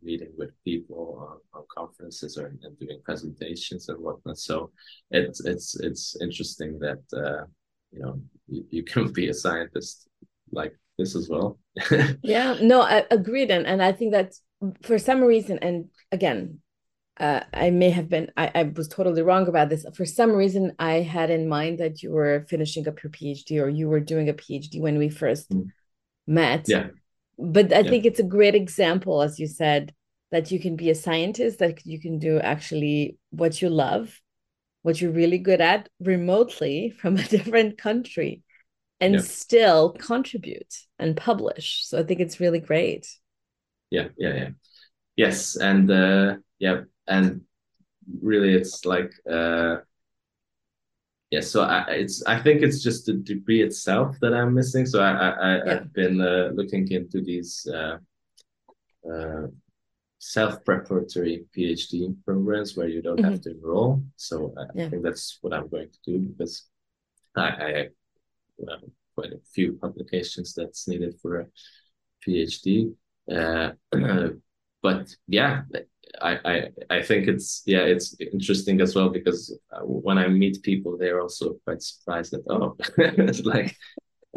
[0.04, 4.38] meeting with people on, on conferences or and doing presentations and whatnot.
[4.38, 4.72] So
[5.12, 7.46] it's it's it's interesting that uh,
[7.92, 10.08] you know you, you can be a scientist
[10.52, 11.60] like this as well.
[12.24, 14.34] yeah, no, I agreed, and and I think that
[14.84, 16.60] for some reason, and again,
[17.20, 19.86] uh, I may have been, I, I was totally wrong about this.
[19.94, 23.70] For some reason, I had in mind that you were finishing up your PhD or
[23.70, 25.68] you were doing a PhD when we first mm.
[26.26, 26.66] met.
[26.68, 26.88] Yeah.
[27.38, 27.90] But I yeah.
[27.90, 29.94] think it's a great example, as you said,
[30.32, 34.20] that you can be a scientist, that you can do actually what you love,
[34.82, 38.44] what you're really good at remotely from a different country
[39.00, 39.22] and yeah.
[39.22, 41.86] still contribute and publish.
[41.86, 43.08] So I think it's really great.
[43.90, 44.50] Yeah, yeah, yeah.
[45.16, 45.56] Yes.
[45.56, 47.42] And uh, yeah, and
[48.22, 49.78] really it's like uh
[51.34, 55.02] yeah so I, it's i think it's just the degree itself that i'm missing so
[55.02, 57.98] i i, I have been uh, looking into these uh,
[59.12, 59.48] uh
[60.20, 61.94] self-preparatory phd
[62.24, 63.32] programs where you don't mm-hmm.
[63.32, 64.90] have to enroll so I, yeah.
[64.90, 66.54] Think that's what i'm going to do because
[67.36, 67.88] i i
[68.58, 68.84] well,
[69.16, 71.46] quite a few publications that's needed for a
[72.24, 72.94] phd
[73.38, 73.72] uh,
[74.84, 75.62] but yeah
[76.22, 80.62] I, I I think it's yeah it's interesting as well because uh, when I meet
[80.62, 83.76] people they're also quite surprised that oh it's like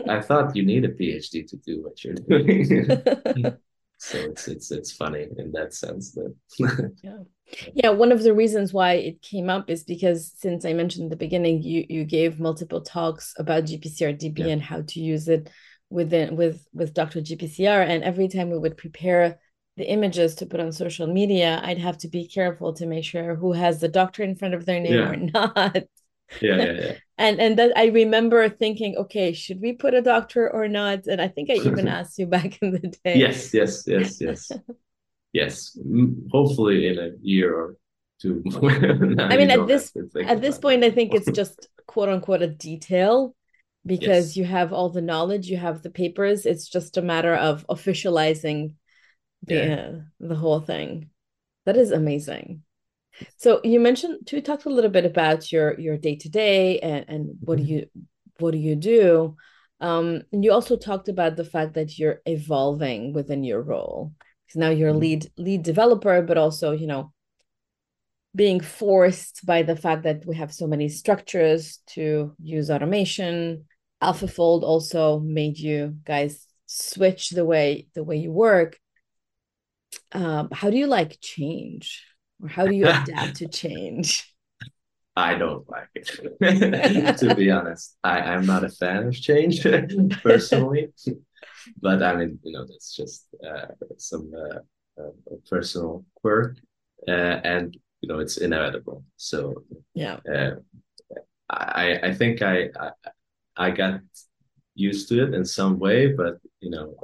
[0.09, 2.65] I thought you need a PhD to do what you're doing
[3.99, 6.35] so it's it's it's funny in that sense that
[7.03, 7.19] yeah
[7.75, 11.11] yeah one of the reasons why it came up is because since I mentioned in
[11.11, 14.47] the beginning you you gave multiple talks about GPCR DB yeah.
[14.49, 15.51] and how to use it
[15.91, 17.21] within with with Dr.
[17.21, 19.39] GPCR and every time we would prepare
[19.77, 23.35] the images to put on social media, I'd have to be careful to make sure
[23.35, 25.11] who has the doctor in front of their name yeah.
[25.11, 25.77] or not.
[26.41, 26.93] Yeah, yeah, yeah.
[27.19, 31.07] and and that I remember thinking, okay, should we put a doctor or not?
[31.07, 33.17] And I think I even asked you back in the day.
[33.17, 34.51] Yes, yes, yes, yes,
[35.33, 35.79] yes.
[35.79, 37.77] Mm, hopefully, in a year or
[38.21, 38.43] two.
[39.21, 39.93] I mean, at this
[40.27, 43.35] at this point, I think it's just quote unquote a detail
[43.85, 44.37] because yes.
[44.37, 46.45] you have all the knowledge, you have the papers.
[46.45, 48.73] It's just a matter of officializing
[49.47, 49.93] yeah.
[50.21, 51.11] the whole thing.
[51.65, 52.63] That is amazing.
[53.39, 57.05] So you mentioned to talk a little bit about your your day to day and
[57.09, 57.73] and what do mm-hmm.
[57.73, 57.87] you
[58.39, 59.37] what do you do?
[59.81, 64.13] Um, and you also talked about the fact that you're evolving within your role.
[64.47, 65.01] Because now you're mm-hmm.
[65.01, 67.13] lead lead developer, but also you know
[68.35, 73.65] being forced by the fact that we have so many structures to use automation.
[74.03, 78.79] AlphaFold also made you guys switch the way the way you work
[80.13, 82.05] um, how do you like change?
[82.43, 84.33] Or how do you adapt to change?
[85.17, 87.97] I don't like it to be honest.
[88.05, 89.63] I, i'm not a fan of change
[90.23, 90.89] personally.
[91.81, 96.59] But i mean you know that's just uh, some uh, uh, personal quirk
[97.09, 99.05] uh, and you know it's inevitable.
[99.17, 100.19] So yeah.
[100.31, 100.57] uh,
[101.49, 102.91] i i think I, I
[103.57, 104.01] i got
[104.75, 106.95] used to it in some way but you know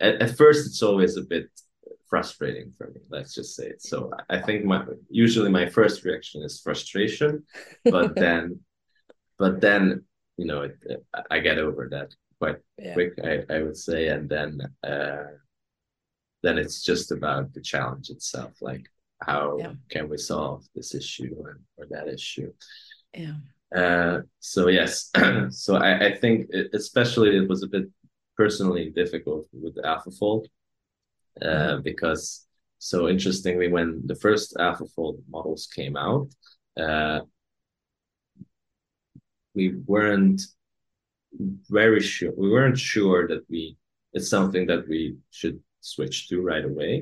[0.00, 1.48] at, at first it's always a bit
[2.08, 6.42] frustrating for me let's just say it so i think my usually my first reaction
[6.42, 7.42] is frustration
[7.84, 8.58] but then
[9.38, 10.04] but then
[10.36, 10.76] you know it,
[11.30, 12.94] i get over that quite yeah.
[12.94, 15.24] quick I, I would say and then uh
[16.42, 18.86] then it's just about the challenge itself like
[19.22, 19.72] how yeah.
[19.90, 22.52] can we solve this issue or, or that issue
[23.14, 23.34] yeah
[23.76, 25.10] uh so yes
[25.50, 27.86] so I, I think it, especially it was a bit
[28.42, 30.44] personally difficult with AlphaFold
[31.42, 31.82] uh, mm-hmm.
[31.82, 32.46] because
[32.78, 36.28] so interestingly, when the first AlphaFold models came out,
[36.84, 37.20] uh,
[39.54, 40.40] we weren't
[41.68, 42.32] very sure.
[42.34, 43.76] We weren't sure that we
[44.14, 45.00] it's something that we
[45.38, 45.58] should
[45.92, 46.92] switch to right away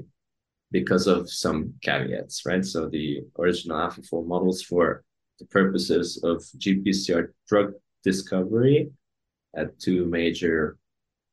[0.73, 2.65] because of some caveats, right?
[2.65, 5.05] So the original AlphaFold models for
[5.39, 7.69] the purposes of GPCR drug
[8.03, 8.91] discovery
[9.55, 10.77] had two major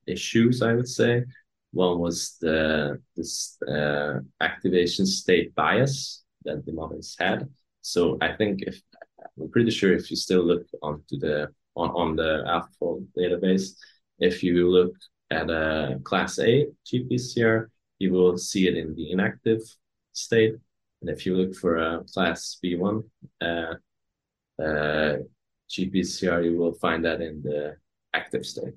[0.07, 1.23] issues, I would say.
[1.71, 7.49] One was the this uh, activation state bias that the models had.
[7.81, 8.81] So I think if
[9.37, 13.75] I'm pretty sure if you still look onto the on, on the AlphaFold database,
[14.19, 14.93] if you look
[15.31, 17.67] at a class A GPCR,
[17.99, 19.61] you will see it in the inactive
[20.13, 20.55] state.
[21.01, 23.03] And if you look for a class B1
[23.41, 23.73] uh,
[24.61, 25.17] uh,
[25.69, 27.75] GPCR, you will find that in the
[28.13, 28.73] active state.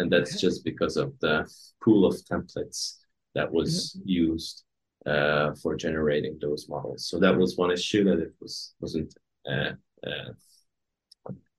[0.00, 0.40] And that's okay.
[0.46, 1.46] just because of the
[1.84, 2.96] pool of templates
[3.34, 4.08] that was mm-hmm.
[4.08, 4.64] used
[5.06, 7.06] uh, for generating those models.
[7.08, 9.12] So that was one issue that it was wasn't
[9.46, 9.72] uh,
[10.06, 10.30] uh,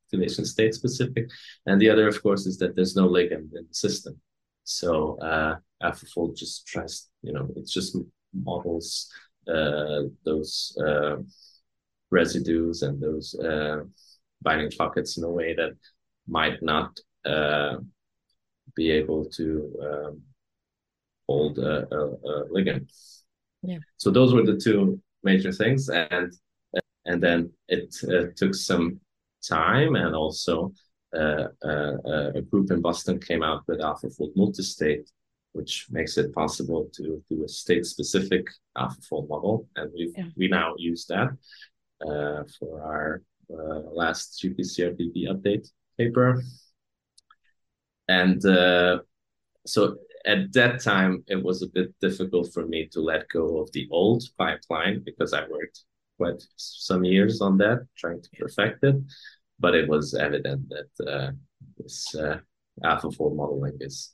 [0.05, 1.29] activation state specific,
[1.67, 4.19] and the other, of course, is that there's no ligand in the system.
[4.63, 7.97] So uh, AlphaFold just tries, you know, it's just
[8.33, 9.09] models
[9.47, 11.17] uh, those uh,
[12.09, 13.83] residues and those uh,
[14.41, 15.73] binding pockets in a way that
[16.27, 17.77] might not uh,
[18.75, 20.21] be able to um,
[21.27, 22.91] hold a, a, a ligand.
[23.63, 23.77] Yeah.
[23.97, 26.33] So those were the two major things, and
[27.05, 28.99] and then it uh, took some
[29.47, 30.73] time, and also
[31.15, 35.07] uh, uh, uh a group in Boston came out with AlphaFold multistate,
[35.53, 40.25] which makes it possible to do a state-specific AlphaFold model, and we yeah.
[40.37, 41.29] we now use that
[42.07, 46.41] uh, for our uh, last GPCRDB update paper,
[48.07, 48.41] and
[49.65, 53.71] so at that time, it was a bit difficult for me to let go of
[53.71, 55.83] the old pipeline because I worked
[56.17, 58.95] quite some years on that, trying to perfect it.
[59.59, 61.31] But it was evident that uh,
[61.77, 62.37] this uh,
[62.83, 64.13] AlphaFold modeling is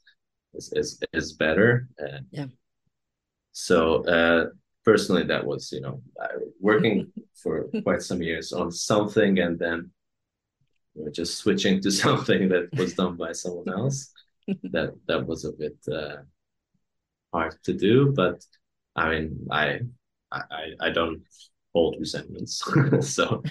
[0.54, 1.88] is is, is better.
[2.02, 2.48] Uh, yeah.
[3.52, 4.48] So uh,
[4.86, 6.02] personally, that was you know
[6.60, 9.92] working for quite some years on something, and then
[11.06, 14.14] know, just switching to something that was done by someone else
[14.64, 16.18] that that was a bit uh,
[17.34, 18.44] hard to do, but
[18.96, 19.80] I mean, I
[20.32, 21.24] I I don't
[21.74, 22.64] hold resentments,
[23.02, 23.44] so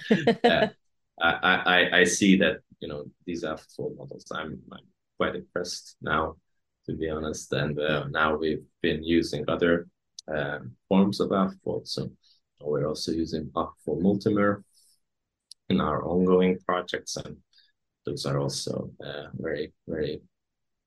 [0.43, 0.67] uh,
[1.21, 4.25] I, I I see that you know these AlphaFold models.
[4.31, 4.85] I'm I'm
[5.17, 6.35] quite impressed now,
[6.85, 7.51] to be honest.
[7.53, 9.87] And uh, now we've been using other
[10.27, 12.11] um, forms of AlphaFold, so
[12.61, 14.63] we're also using AlphaFold Multimer
[15.69, 17.37] in our ongoing projects, and
[18.05, 20.21] those are also uh, very very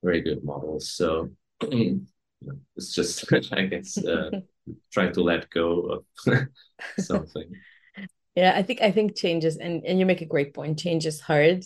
[0.02, 0.92] very good models.
[0.92, 4.30] So it's just I guess uh,
[4.92, 6.38] trying to let go of
[6.98, 7.50] something.
[8.34, 10.78] Yeah, I think I think changes and and you make a great point.
[10.78, 11.64] Change is hard,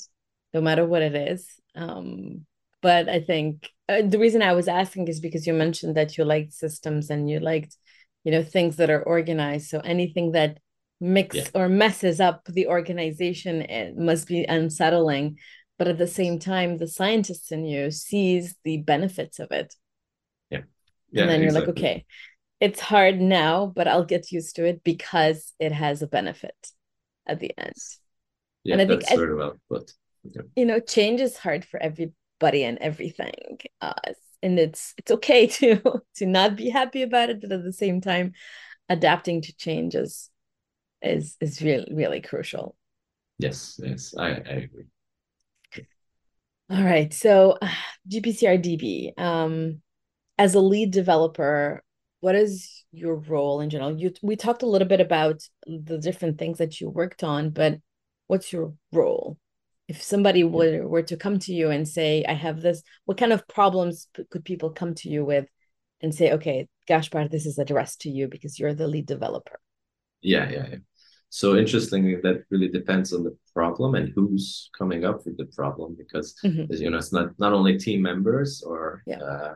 [0.52, 1.48] no matter what it is.
[1.74, 2.46] Um,
[2.82, 6.24] but I think uh, the reason I was asking is because you mentioned that you
[6.24, 7.76] liked systems and you liked,
[8.24, 9.68] you know, things that are organized.
[9.68, 10.58] So anything that
[11.00, 11.48] mix yeah.
[11.54, 15.38] or messes up the organization it must be unsettling.
[15.76, 19.74] But at the same time the scientist in you sees the benefits of it.
[20.50, 20.62] Yeah,
[21.10, 22.04] yeah and then you're like okay
[22.60, 26.56] it's hard now but i'll get used to it because it has a benefit
[27.26, 27.74] at the end.
[28.62, 30.42] Yeah and I that's think sort of well but yeah.
[30.56, 33.92] you know change is hard for everybody and everything uh,
[34.42, 35.80] and it's it's okay to
[36.16, 38.32] to not be happy about it but at the same time
[38.88, 40.30] adapting to changes is
[41.04, 42.76] is is really really crucial
[43.38, 44.84] yes yes i, I agree
[46.70, 47.12] all right.
[47.12, 47.58] So
[48.10, 49.82] GPCRDB, um,
[50.38, 51.82] as a lead developer,
[52.20, 53.98] what is your role in general?
[53.98, 57.78] You we talked a little bit about the different things that you worked on, but
[58.28, 59.38] what's your role?
[59.88, 63.34] If somebody were, were to come to you and say, I have this, what kind
[63.34, 65.46] of problems could people come to you with
[66.00, 69.60] and say, okay, Gáspár, this is addressed to you because you're the lead developer?
[70.22, 70.76] Yeah, yeah, yeah.
[71.34, 75.96] So interestingly, that really depends on the problem and who's coming up with the problem,
[75.98, 76.72] because mm-hmm.
[76.72, 79.18] you know it's not not only team members or yeah.
[79.18, 79.54] uh,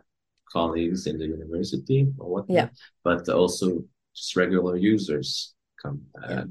[0.52, 2.68] colleagues in the university or whatnot, yeah.
[3.04, 6.44] but also just regular users come uh, yeah.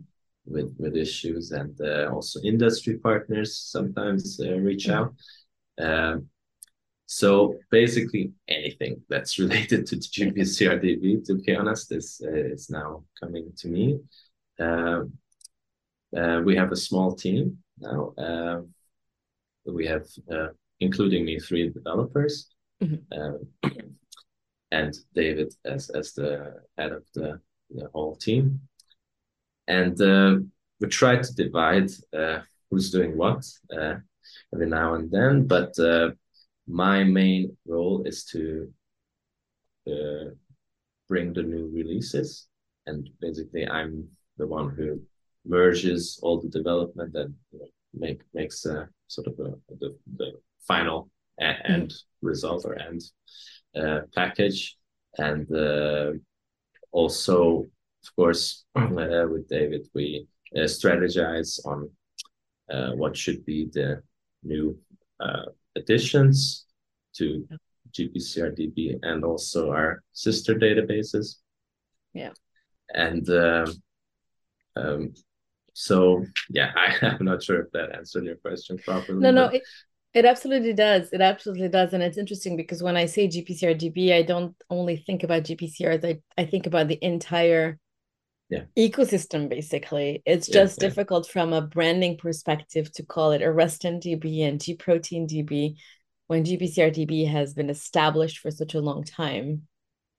[0.46, 4.98] with with issues, and uh, also industry partners sometimes uh, reach mm-hmm.
[4.98, 5.12] out.
[5.78, 6.28] Um,
[7.06, 13.04] so basically, anything that's related to the GPCRDB, to be honest, is uh, is now
[13.20, 14.00] coming to me.
[14.60, 15.04] Uh,
[16.16, 18.14] uh, we have a small team now.
[18.18, 18.62] Uh,
[19.66, 20.08] we have,
[20.80, 22.48] including me, three developers,
[22.82, 23.70] mm-hmm.
[24.72, 28.62] and David as as the head of the the whole team.
[29.68, 29.98] And
[30.80, 31.92] we try to divide
[32.70, 33.46] who's doing what
[34.54, 35.76] every now and then, but
[36.68, 38.72] my main role is to
[39.88, 40.32] uh,
[41.08, 42.48] bring the new releases
[42.88, 44.08] and basically i'm
[44.38, 45.02] the one who
[45.46, 50.32] merges all the development and you know, make makes a sort of a, the, the
[50.68, 51.10] final
[51.40, 52.28] end mm-hmm.
[52.28, 53.02] result or end
[53.76, 54.78] uh, package
[55.18, 56.12] and uh,
[56.92, 57.66] also
[58.04, 61.90] of course uh, with david we uh, strategize on
[62.72, 64.02] uh, what should be the
[64.44, 64.78] new
[65.20, 66.66] uh, additions
[67.16, 67.48] to
[67.98, 71.38] GPCRDB and also our sister databases.
[72.14, 72.32] Yeah
[72.94, 73.26] and
[74.78, 75.14] um,
[75.74, 79.20] so yeah, I, I'm not sure if that answered your question properly.
[79.20, 79.64] No, no, it,
[80.14, 81.10] it absolutely does.
[81.12, 81.94] It absolutely does.
[81.94, 86.04] And it's interesting because when I say GPCR DB, I don't only think about GPCRs,
[86.04, 87.78] I, I think about the entire
[88.50, 88.64] yeah.
[88.78, 90.24] ecosystem, basically.
[90.26, 94.60] It's just yeah, difficult from a branding perspective to call it a arrestin DB and
[94.60, 95.76] G protein DB
[96.28, 99.68] when GPCR DB has been established for such a long time.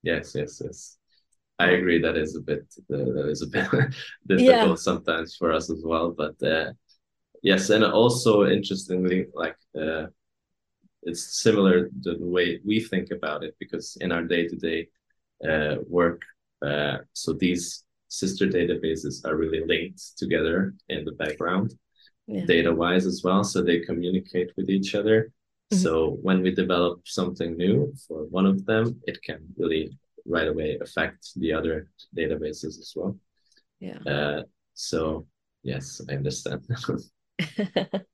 [0.02, 0.97] Yes, yes, yes.
[1.58, 2.00] I agree.
[2.00, 3.68] That is a bit uh, that is a bit
[4.26, 4.74] difficult yeah.
[4.74, 6.14] sometimes for us as well.
[6.16, 6.72] But uh,
[7.42, 10.06] yes, and also interestingly, like uh,
[11.02, 14.88] it's similar to the way we think about it because in our day to day
[15.88, 16.22] work,
[16.64, 21.74] uh, so these sister databases are really linked together in the background,
[22.26, 22.44] yeah.
[22.46, 23.44] data wise as well.
[23.44, 25.32] So they communicate with each other.
[25.72, 25.82] Mm-hmm.
[25.82, 30.78] So when we develop something new for one of them, it can really right away
[30.80, 33.16] affect the other databases as well.
[33.80, 33.98] Yeah.
[34.06, 34.42] Uh,
[34.74, 35.26] so
[35.62, 36.66] yes, I understand.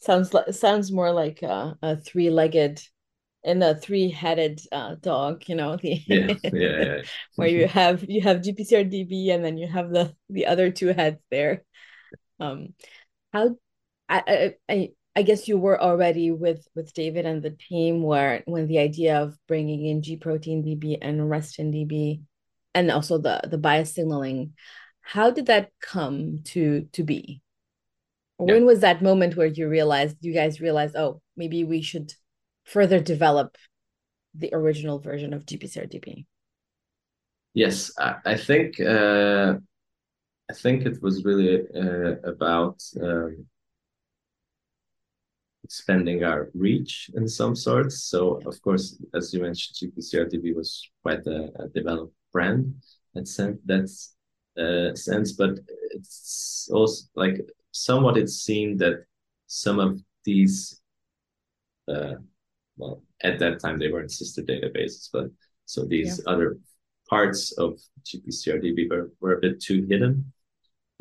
[0.00, 2.80] sounds like sounds more like a, a three-legged
[3.44, 5.44] and a three-headed uh, dog.
[5.46, 7.02] You know the yeah, yeah, yeah.
[7.36, 10.88] where you have you have GPCR DB and then you have the the other two
[10.88, 11.64] heads there.
[12.40, 12.74] Um,
[13.32, 13.56] how
[14.08, 14.90] I I I
[15.22, 19.38] guess you were already with with David and the team where when the idea of
[19.48, 22.20] bringing in G protein DB and arrestin DB
[22.74, 24.52] and also the the bias signaling,
[25.00, 27.40] how did that come to to be?
[28.38, 28.52] Yeah.
[28.52, 32.12] When was that moment where you realized you guys realized oh maybe we should
[32.64, 33.56] further develop
[34.34, 36.26] the original version of GPCR DB?
[37.54, 39.54] Yes, I, I think uh,
[40.50, 42.82] I think it was really uh, about.
[43.00, 43.46] Um,
[45.66, 48.04] expanding our reach in some sorts.
[48.04, 50.70] So, of course, as you mentioned, GPCRDB was
[51.02, 52.74] quite a, a developed brand
[53.16, 54.14] in sense, that's
[54.56, 55.58] uh, sense, but
[55.90, 57.36] it's also like
[57.72, 59.04] somewhat it seemed that
[59.46, 60.80] some of these,
[61.88, 62.14] uh,
[62.76, 65.26] well, at that time they weren't sister databases, but
[65.64, 66.32] so these yeah.
[66.32, 66.58] other
[67.10, 70.32] parts of GPCRDB were, were a bit too hidden.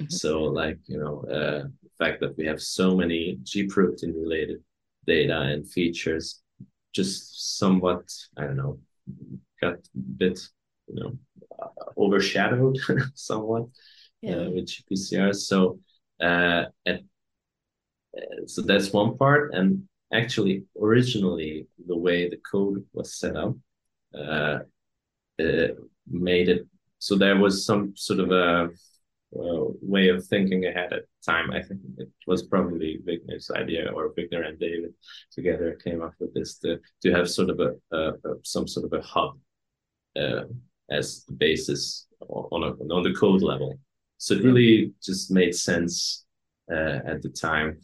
[0.02, 0.10] Mm-hmm.
[0.10, 1.64] So, like, you know, uh,
[1.98, 4.64] fact that we have so many G protein related
[5.06, 6.42] data and features
[6.94, 8.04] just somewhat,
[8.38, 8.80] I don't know,
[9.62, 9.80] got a
[10.18, 10.40] bit,
[10.88, 11.18] you know,
[11.62, 12.78] uh, overshadowed
[13.14, 13.66] somewhat uh,
[14.22, 14.36] yeah.
[14.36, 15.36] uh, with GPCR.
[15.36, 15.80] So,
[16.22, 17.04] uh, and,
[18.18, 19.54] uh, so that's one part.
[19.54, 19.84] And
[20.14, 23.56] actually, originally, the way the code was set up
[24.18, 24.60] uh,
[26.08, 26.66] made it
[27.00, 28.70] so there was some sort of a
[29.38, 31.52] uh, way of thinking ahead at the time.
[31.52, 34.94] I think it was probably Vignir's idea, or Vignir and David
[35.32, 38.86] together came up with this to to have sort of a, a, a some sort
[38.86, 39.38] of a hub
[40.16, 40.44] uh,
[40.90, 43.80] as the basis on a, on the code level.
[44.18, 46.26] So it really just made sense
[46.72, 47.82] uh, at the time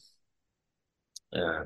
[1.33, 1.65] uh,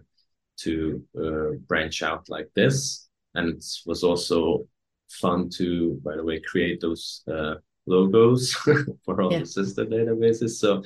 [0.58, 4.68] to uh, branch out like this, and it was also
[5.10, 7.56] fun to, by the way, create those uh,
[7.86, 8.54] logos
[9.06, 9.40] for all yeah.
[9.40, 10.52] the sister databases.
[10.52, 10.84] So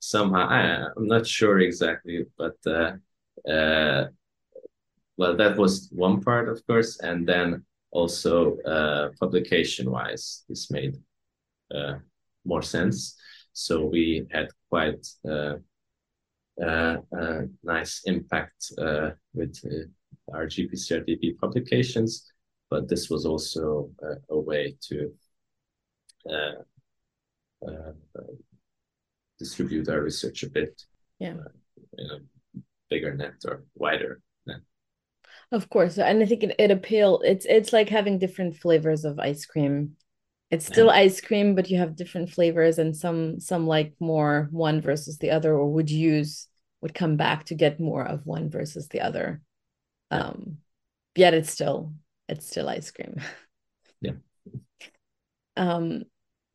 [0.00, 0.60] somehow I,
[0.96, 2.92] am not sure exactly, but uh,
[3.48, 4.06] uh,
[5.16, 10.96] well, that was one part, of course, and then also uh, publication-wise, this made
[11.74, 11.94] uh,
[12.44, 13.16] more sense.
[13.52, 15.56] So we had quite uh,
[16.62, 16.96] uh,
[17.64, 18.72] nice impact
[19.34, 19.56] with
[20.32, 22.30] our GPCRDB publications,
[22.70, 23.90] but this was also
[24.30, 25.27] a way to uh, uh,
[29.38, 30.82] distribute our research a bit
[31.18, 31.34] yeah.
[31.96, 32.18] in a
[32.90, 34.60] bigger net or wider net.
[35.52, 37.22] Of course, and I think it, it appeal.
[37.24, 39.96] It's it's like having different flavors of ice cream.
[40.50, 40.92] It's still yeah.
[40.92, 45.30] ice cream, but you have different flavors, and some some like more one versus the
[45.30, 46.48] other, or would use
[46.80, 49.40] would come back to get more of one versus the other.
[50.10, 50.18] Yeah.
[50.18, 50.58] Um,
[51.14, 51.92] yet it's still
[52.28, 53.16] it's still ice cream.
[54.00, 54.12] Yeah.
[55.56, 56.04] um,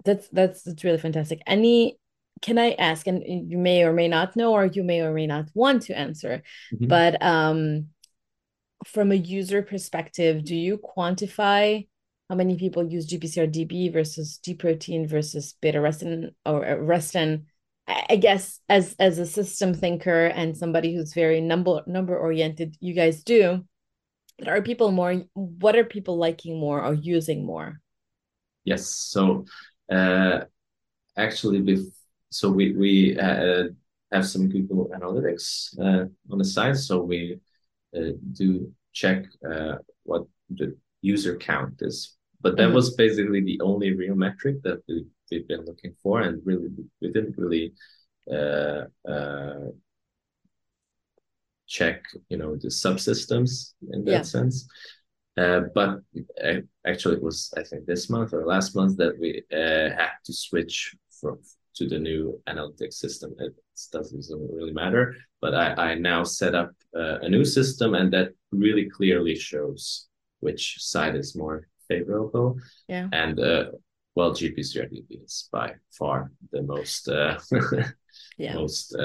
[0.03, 1.41] that's that's that's really fantastic.
[1.47, 1.97] Any
[2.41, 5.27] can I ask, and you may or may not know, or you may or may
[5.27, 6.43] not want to answer,
[6.73, 6.87] mm-hmm.
[6.87, 7.87] but um,
[8.85, 11.87] from a user perspective, do you quantify
[12.29, 17.43] how many people use GPCR DB versus G protein versus beta arrestin or arrestin?
[17.87, 22.93] I guess as as a system thinker and somebody who's very number number oriented, you
[22.93, 23.63] guys do.
[24.39, 25.23] But are people more?
[25.33, 27.79] What are people liking more or using more?
[28.63, 28.87] Yes.
[28.87, 29.45] So
[29.93, 30.45] uh,
[31.17, 31.85] actually,
[32.29, 33.65] so we we uh,
[34.11, 37.39] have some Google Analytics uh, on the side, so we
[38.33, 39.25] do check
[40.03, 42.75] what the user count is but that mm-hmm.
[42.75, 46.67] was basically the only real metric that we, we've been looking for, and really
[47.01, 47.73] we didn't really
[48.31, 49.71] uh, uh,
[51.65, 54.21] check, you know, the subsystems in that yeah.
[54.21, 54.67] sense.
[55.35, 55.99] Uh, but
[56.43, 60.11] uh, actually, it was I think this month or last month that we uh, had
[60.25, 61.39] to switch from
[61.75, 63.33] to the new analytics system.
[63.39, 63.53] It
[63.91, 68.33] doesn't really matter, but I, I now set up uh, a new system, and that
[68.51, 70.07] really clearly shows
[70.41, 72.59] which side is more favorable.
[72.87, 73.07] Yeah.
[73.11, 73.71] And uh,
[74.13, 77.39] well, GPCRDB is by far the most uh,
[78.37, 78.53] yeah.
[78.53, 78.95] most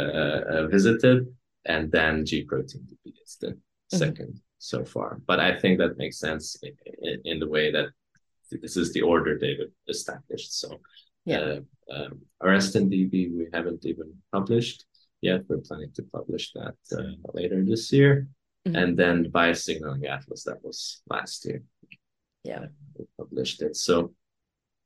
[0.71, 1.27] visited,
[1.65, 3.97] and then G protein DB is the mm-hmm.
[3.97, 5.21] second so far.
[5.27, 7.89] But I think that makes sense in, in, in, the way that
[8.51, 10.59] this is the order David established.
[10.59, 10.81] So
[11.25, 11.39] yeah.
[11.39, 11.61] Uh,
[11.95, 14.85] um, and DB we haven't even published
[15.21, 15.43] yet.
[15.49, 18.29] We're planning to publish that uh, later this year.
[18.67, 18.77] Mm-hmm.
[18.77, 21.63] And then the Biased Signaling Atlas, that was last year.
[22.45, 22.67] Yeah.
[22.99, 23.77] We published it.
[23.77, 24.13] So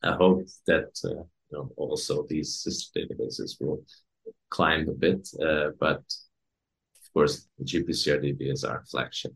[0.03, 3.83] I hope that uh, you know, also these databases will
[4.51, 5.29] climb a bit.
[5.41, 9.33] Uh, but of course, GPCRDB is our flagship.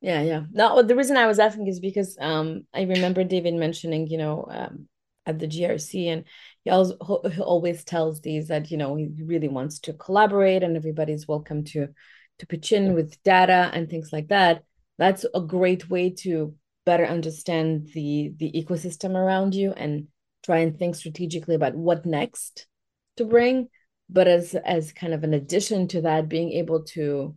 [0.00, 0.42] Yeah, yeah.
[0.50, 4.46] No, the reason I was asking is because um, I remember David mentioning, you know,
[4.50, 4.88] um,
[5.26, 6.24] at the GRC, and
[6.64, 6.92] he always,
[7.34, 11.64] he always tells these that you know he really wants to collaborate, and everybody's welcome
[11.64, 11.88] to
[12.38, 14.64] to pitch in with data and things like that.
[14.96, 16.54] That's a great way to
[16.86, 20.08] better understand the the ecosystem around you and
[20.42, 22.66] try and think strategically about what next
[23.18, 23.68] to bring
[24.08, 27.34] but as as kind of an addition to that being able to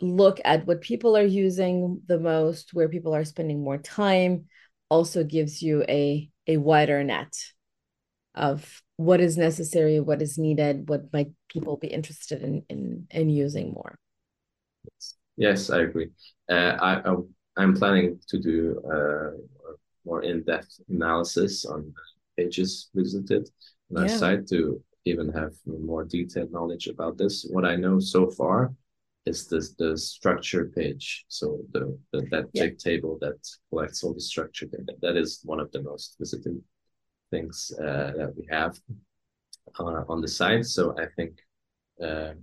[0.00, 4.44] look at what people are using the most where people are spending more time
[4.90, 7.32] also gives you a a wider net
[8.34, 13.30] of what is necessary what is needed what might people be interested in in, in
[13.30, 13.98] using more
[15.36, 16.10] yes i agree
[16.50, 17.16] uh, I, I
[17.56, 19.30] I'm planning to do uh,
[20.04, 21.92] more in-depth analysis on
[22.36, 23.48] pages visited
[23.90, 24.16] on our yeah.
[24.16, 27.46] site to even have more detailed knowledge about this.
[27.50, 28.74] What I know so far
[29.26, 31.24] is this the structure page.
[31.28, 32.64] So the, the that yeah.
[32.64, 33.38] big table that
[33.70, 34.94] collects all the structure data.
[35.02, 36.60] That is one of the most visited
[37.30, 38.78] things uh, that we have
[39.78, 40.66] uh, on the site.
[40.66, 41.38] So I think
[42.02, 42.34] uh,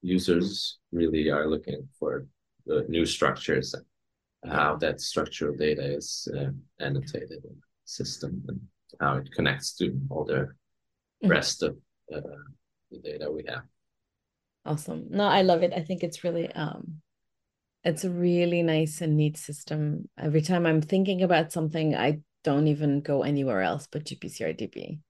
[0.00, 2.26] users really are looking for
[2.66, 3.74] the new structures
[4.44, 6.50] how that structural data is uh,
[6.80, 8.60] annotated in the system and
[9.00, 11.28] how it connects to all the mm-hmm.
[11.28, 11.76] rest of
[12.14, 12.20] uh,
[12.90, 13.62] the data we have.
[14.64, 15.06] Awesome.
[15.10, 15.72] No, I love it.
[15.74, 17.02] I think it's really um
[17.84, 20.08] it's a really nice and neat system.
[20.18, 25.00] Every time I'm thinking about something, I don't even go anywhere else but GPCRDB.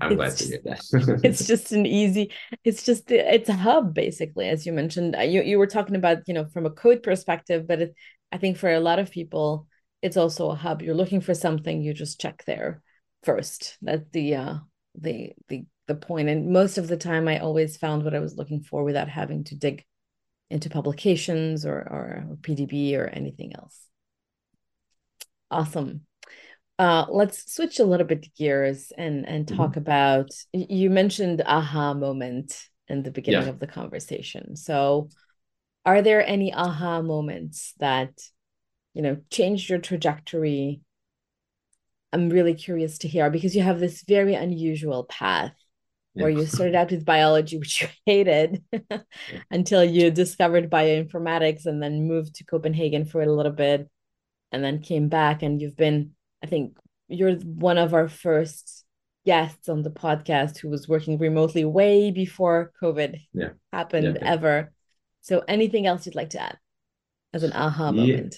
[0.00, 1.20] I'm glad to hear that.
[1.24, 2.32] it's just an easy,
[2.64, 5.14] it's just it's a hub basically, as you mentioned.
[5.16, 7.94] Uh, you you were talking about, you know, from a code perspective, but it,
[8.32, 9.66] I think for a lot of people,
[10.02, 10.82] it's also a hub.
[10.82, 12.82] You're looking for something, you just check there
[13.24, 13.76] first.
[13.82, 14.54] That's the uh
[14.98, 16.28] the the the point.
[16.28, 19.44] And most of the time I always found what I was looking for without having
[19.44, 19.84] to dig
[20.48, 23.78] into publications or or, or PDB or anything else.
[25.50, 26.02] Awesome.
[26.78, 29.56] Uh, let's switch a little bit gears and and mm-hmm.
[29.56, 29.80] talk mm-hmm.
[29.80, 30.30] about.
[30.52, 32.56] You mentioned aha moment
[32.88, 33.50] in the beginning yeah.
[33.50, 34.56] of the conversation.
[34.56, 35.10] So,
[35.84, 38.12] are there any aha moments that
[38.94, 40.82] you know changed your trajectory?
[42.12, 45.54] I'm really curious to hear because you have this very unusual path
[46.14, 46.22] yeah.
[46.22, 48.62] where you started out with biology, which you hated,
[49.50, 53.88] until you discovered bioinformatics and then moved to Copenhagen for a little bit,
[54.52, 56.76] and then came back, and you've been I think
[57.08, 58.84] you're one of our first
[59.26, 63.50] guests on the podcast who was working remotely way before COVID yeah.
[63.72, 64.72] happened yeah, ever.
[65.22, 66.58] So, anything else you'd like to add
[67.32, 68.36] as an aha moment?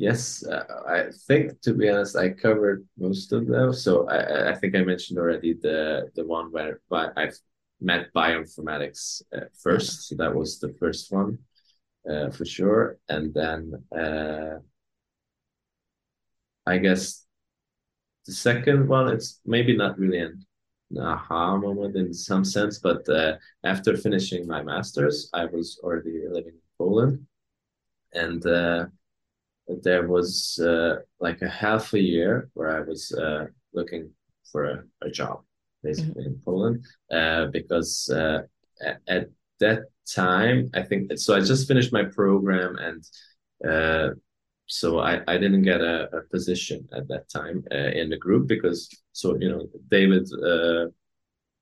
[0.00, 3.72] Yes, uh, I think to be honest, I covered most of them.
[3.72, 7.30] So I, I think I mentioned already the the one where I
[7.80, 10.06] met bioinformatics uh, first.
[10.08, 11.38] So that was the first one
[12.10, 14.60] uh, for sure, and then uh,
[16.66, 17.26] I guess
[18.26, 20.44] the second one, it's maybe not really an
[20.98, 26.54] aha moment in some sense, but uh, after finishing my master's, I was already living
[26.54, 27.26] in Poland.
[28.14, 28.86] And uh,
[29.82, 34.10] there was uh, like a half a year where I was uh, looking
[34.50, 35.42] for a, a job,
[35.82, 36.34] basically mm-hmm.
[36.34, 38.42] in Poland, uh, because uh,
[38.84, 39.28] at, at,
[39.60, 41.34] that time, I think so.
[41.34, 43.04] I just finished my program and
[44.68, 48.46] so I, I didn't get a, a position at that time uh, in the group
[48.46, 50.86] because so you know David uh,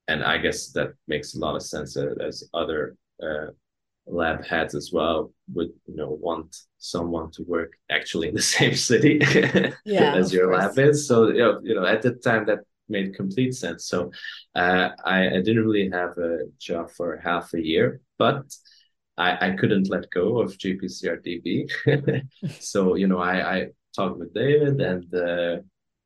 [0.08, 3.46] and I guess that makes a lot of sense uh, as other uh,
[4.06, 8.74] lab heads as well would you know want someone to work actually in the same
[8.74, 9.18] city
[9.84, 10.76] yeah, as your course.
[10.76, 11.06] lab is.
[11.08, 13.86] So you know, you know, at the time that made complete sense.
[13.86, 14.12] So
[14.54, 18.44] uh, I, I didn't really have a job for half a year, but
[19.16, 21.70] I, I couldn't let go of GPCRDB.
[22.60, 25.56] so you know, I, I talked with David, and uh,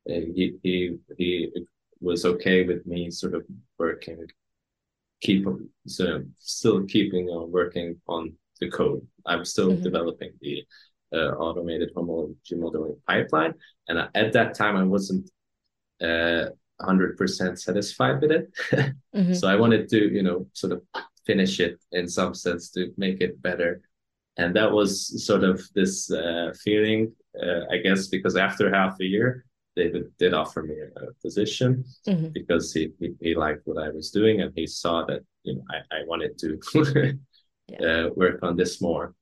[0.05, 1.51] he he he
[1.99, 3.45] was okay with me sort of
[3.77, 4.25] working
[5.21, 5.45] keep
[5.87, 9.05] so still keeping on working on the code.
[9.25, 9.83] I'm still mm-hmm.
[9.83, 10.63] developing the
[11.13, 13.53] uh, automated homology modeling pipeline,
[13.87, 15.29] and at that time I wasn't
[16.01, 16.45] uh,
[16.81, 18.51] 100% satisfied with it.
[19.15, 19.33] mm-hmm.
[19.33, 20.81] So I wanted to, you know, sort of
[21.25, 23.81] finish it in some sense to make it better.
[24.37, 29.05] And that was sort of this uh, feeling, uh, I guess, because after half a
[29.05, 29.45] year,
[29.75, 32.27] David did offer me a position mm-hmm.
[32.33, 35.63] because he, he, he liked what I was doing and he saw that you know
[35.69, 36.59] I, I wanted to
[37.67, 37.79] yeah.
[37.79, 39.15] uh, work on this more,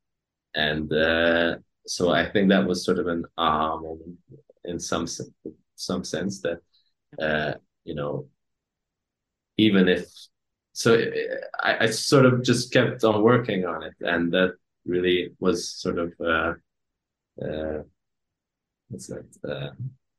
[0.55, 4.17] and uh, so I think that was sort of an aha moment
[4.65, 5.07] in some
[5.75, 6.59] some sense that
[7.21, 8.27] uh, you know
[9.57, 10.05] even if
[10.73, 10.97] so
[11.61, 14.53] I, I sort of just kept on working on it and that
[14.85, 16.53] really was sort of uh,
[17.43, 17.83] uh,
[18.89, 19.71] what's that uh,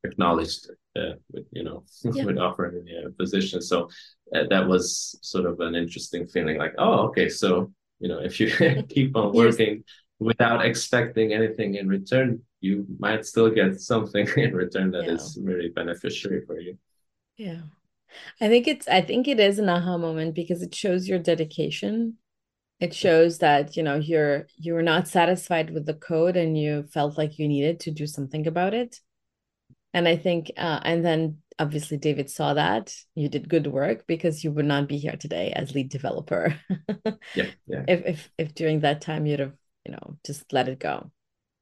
[0.05, 2.25] acknowledged uh, with you know yeah.
[2.25, 3.61] with offering a position.
[3.61, 3.89] So
[4.35, 6.59] uh, that was sort of an interesting feeling.
[6.59, 8.51] Like, oh, okay, so you know, if you
[8.89, 9.85] keep on working
[10.19, 15.13] without expecting anything in return, you might still get something in return that yeah.
[15.13, 16.77] is really beneficiary for you.
[17.37, 17.63] Yeah.
[18.41, 22.17] I think it's I think it is an aha moment because it shows your dedication.
[22.81, 26.83] It shows that you know you're you were not satisfied with the code and you
[26.83, 28.99] felt like you needed to do something about it
[29.95, 34.43] and i think uh, and then obviously david saw that you did good work because
[34.43, 36.55] you would not be here today as lead developer
[37.35, 37.85] yeah, yeah.
[37.89, 41.11] if, if if during that time you'd have you know just let it go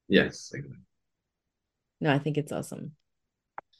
[0.07, 0.77] yes exactly.
[2.01, 2.91] no i think it's awesome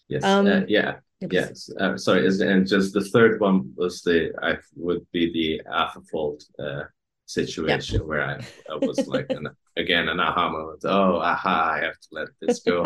[0.08, 0.95] yes um, uh, yeah
[1.32, 6.43] yes uh, sorry and just the third one was the i would be the AlphaFold
[6.60, 6.84] uh
[7.30, 8.06] situation yeah.
[8.08, 8.39] where I,
[8.72, 10.82] I was like an, again an aha moment.
[10.84, 11.71] Oh, aha!
[11.75, 12.86] I have to let this go.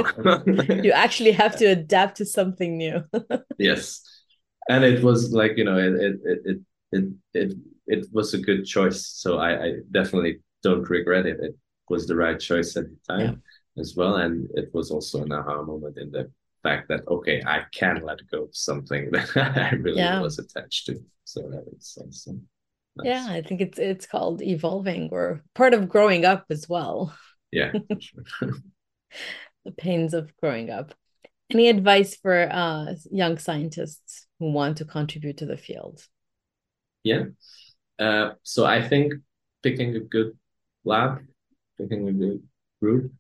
[0.83, 3.03] you actually have to adapt to something new.
[3.57, 4.01] yes,
[4.69, 6.59] and it was like you know it it it
[6.91, 9.07] it it, it was a good choice.
[9.07, 11.37] So I, I definitely don't regret it.
[11.41, 11.55] It
[11.89, 13.41] was the right choice at the time
[13.75, 13.81] yeah.
[13.81, 16.31] as well, and it was also an aha moment in the
[16.63, 20.21] fact that okay, I can let go of something that I really yeah.
[20.21, 20.99] was attached to.
[21.25, 22.47] So that is awesome.
[22.95, 23.07] Nice.
[23.07, 27.15] Yeah, I think it's it's called evolving or part of growing up as well.
[27.51, 27.71] Yeah.
[29.65, 30.93] the pains of growing up.
[31.49, 36.05] Any advice for uh, young scientists who want to contribute to the field?
[37.03, 37.25] Yeah.
[37.99, 39.13] Uh, so I think
[39.61, 40.37] picking a good
[40.83, 41.19] lab,
[41.77, 42.43] picking a good
[42.81, 43.11] group,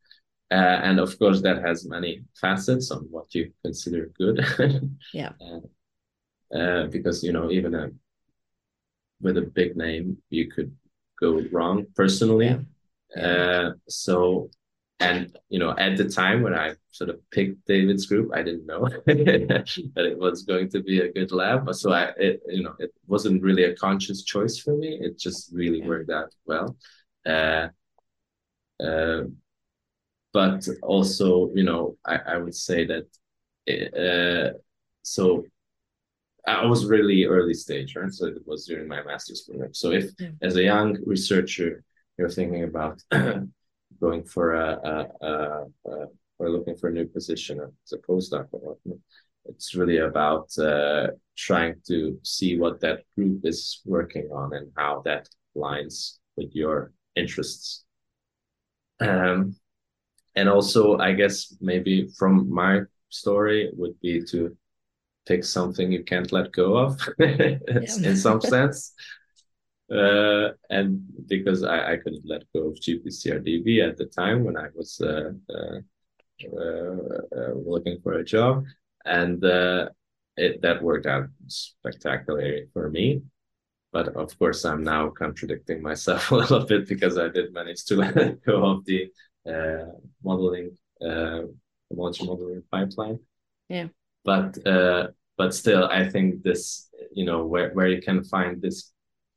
[0.51, 4.43] uh, and of course that has many facets on what you consider good.
[5.13, 5.31] yeah.
[5.41, 7.89] Uh, uh, because you know even a
[9.23, 10.75] with a big name, you could
[11.19, 12.59] go wrong personally.
[13.15, 13.25] Yeah.
[13.25, 14.49] Uh, so,
[14.99, 18.65] and you know, at the time when I sort of picked David's group, I didn't
[18.65, 21.73] know that it was going to be a good lab.
[21.73, 24.99] So I, it, you know, it wasn't really a conscious choice for me.
[25.01, 25.87] It just really yeah.
[25.87, 26.75] worked out well.
[27.25, 27.69] Uh,
[28.83, 29.23] uh,
[30.33, 33.05] but also, you know, I, I would say that,
[33.65, 34.57] it, uh,
[35.03, 35.45] so
[36.45, 38.11] I was really early stage, right?
[38.11, 39.73] So it was during my master's program.
[39.73, 40.29] So if yeah.
[40.41, 41.83] as a young researcher
[42.17, 43.01] you're thinking about
[44.01, 46.05] going for a, a, a, a,
[46.39, 48.99] or looking for a new position as a postdoc or whatnot,
[49.45, 55.01] it's really about uh, trying to see what that group is working on and how
[55.05, 57.83] that aligns with your interests.
[58.99, 59.55] Um,
[60.35, 64.55] and also, I guess maybe from my story would be to
[65.25, 68.93] pick something you can't let go of in some sense.
[69.91, 74.67] Uh, and because I, I couldn't let go of GPCRDB at the time when I
[74.73, 75.79] was uh, uh,
[76.57, 78.65] uh, uh looking for a job,
[79.05, 79.89] and uh,
[80.37, 83.21] it, that worked out spectacularly for me.
[83.91, 87.97] But of course, I'm now contradicting myself a little bit because I did manage to
[87.97, 89.11] let go of the
[90.23, 93.19] modeling, launch modeling pipeline.
[93.69, 93.87] Yeah
[94.23, 95.07] but uh,
[95.37, 98.91] but still i think this you know where, where you can find this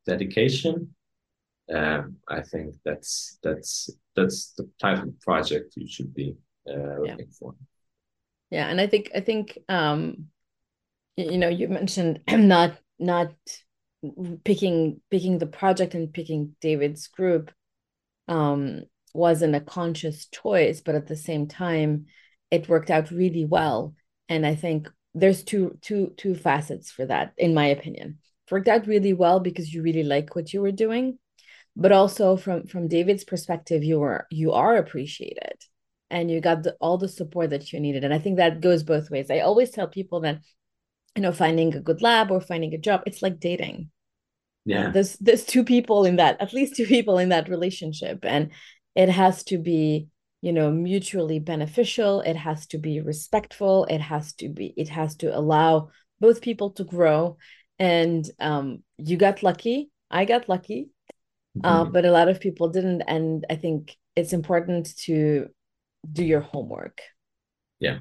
[0.07, 0.95] dedication
[1.75, 6.35] um, i think that's that's that's the type of project you should be
[6.69, 7.39] uh, looking yeah.
[7.39, 7.55] for
[8.51, 10.27] yeah and i think i think um
[11.17, 13.33] you know you mentioned not not
[14.45, 17.51] picking picking the project and picking david's group
[18.29, 18.83] um,
[19.15, 22.07] wasn't a conscious choice, but at the same time,
[22.51, 23.95] it worked out really well.
[24.29, 28.19] And I think there's two two two facets for that, in my opinion.
[28.47, 31.19] It worked out really well because you really like what you were doing,
[31.75, 35.57] but also from from David's perspective, you were you are appreciated
[36.11, 38.05] and you got the, all the support that you needed.
[38.05, 39.31] And I think that goes both ways.
[39.31, 40.41] I always tell people that
[41.17, 43.91] you know finding a good lab or finding a job it's like dating
[44.65, 48.51] yeah there's there's two people in that at least two people in that relationship and
[48.95, 50.09] it has to be
[50.47, 55.17] you know mutually beneficial it has to be respectful it has to be it has
[55.17, 55.89] to allow
[56.21, 57.37] both people to grow.
[57.81, 58.67] And um
[58.97, 59.91] you got lucky
[60.21, 60.81] i got lucky
[61.65, 61.93] uh, mm-hmm.
[61.93, 63.03] but a lot of people didn't.
[63.15, 65.49] And i think it's important to
[66.19, 66.99] do your homework.
[67.81, 67.99] Yeah.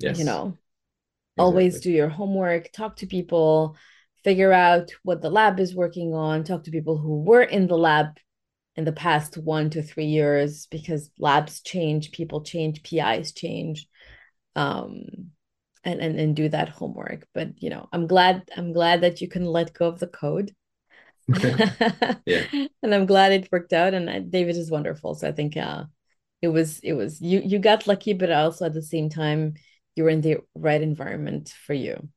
[0.00, 0.18] Yes.
[0.18, 1.44] You know exactly.
[1.44, 3.76] always do your homework talk to people
[4.24, 7.78] figure out what the lab is working on talk to people who were in the
[7.88, 8.06] lab
[8.76, 13.86] in the past one to three years because labs change people change pis change
[14.56, 15.04] um
[15.84, 17.26] and and, and do that homework.
[17.34, 20.52] But you know i'm glad i'm glad that you can let go of the code.
[22.26, 22.42] Yeah.
[22.82, 25.14] And i'm glad it worked out and uh, david is wonderful.
[25.14, 25.84] So i think uh
[26.42, 29.54] it was it was you you got lucky but also at the same time
[29.96, 32.08] you were in the right environment for you.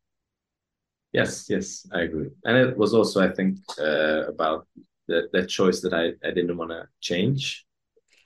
[1.14, 2.30] Yes yes i agree.
[2.44, 4.68] And it was also i think uh, about
[5.08, 7.66] that that choice that i i didn't want to change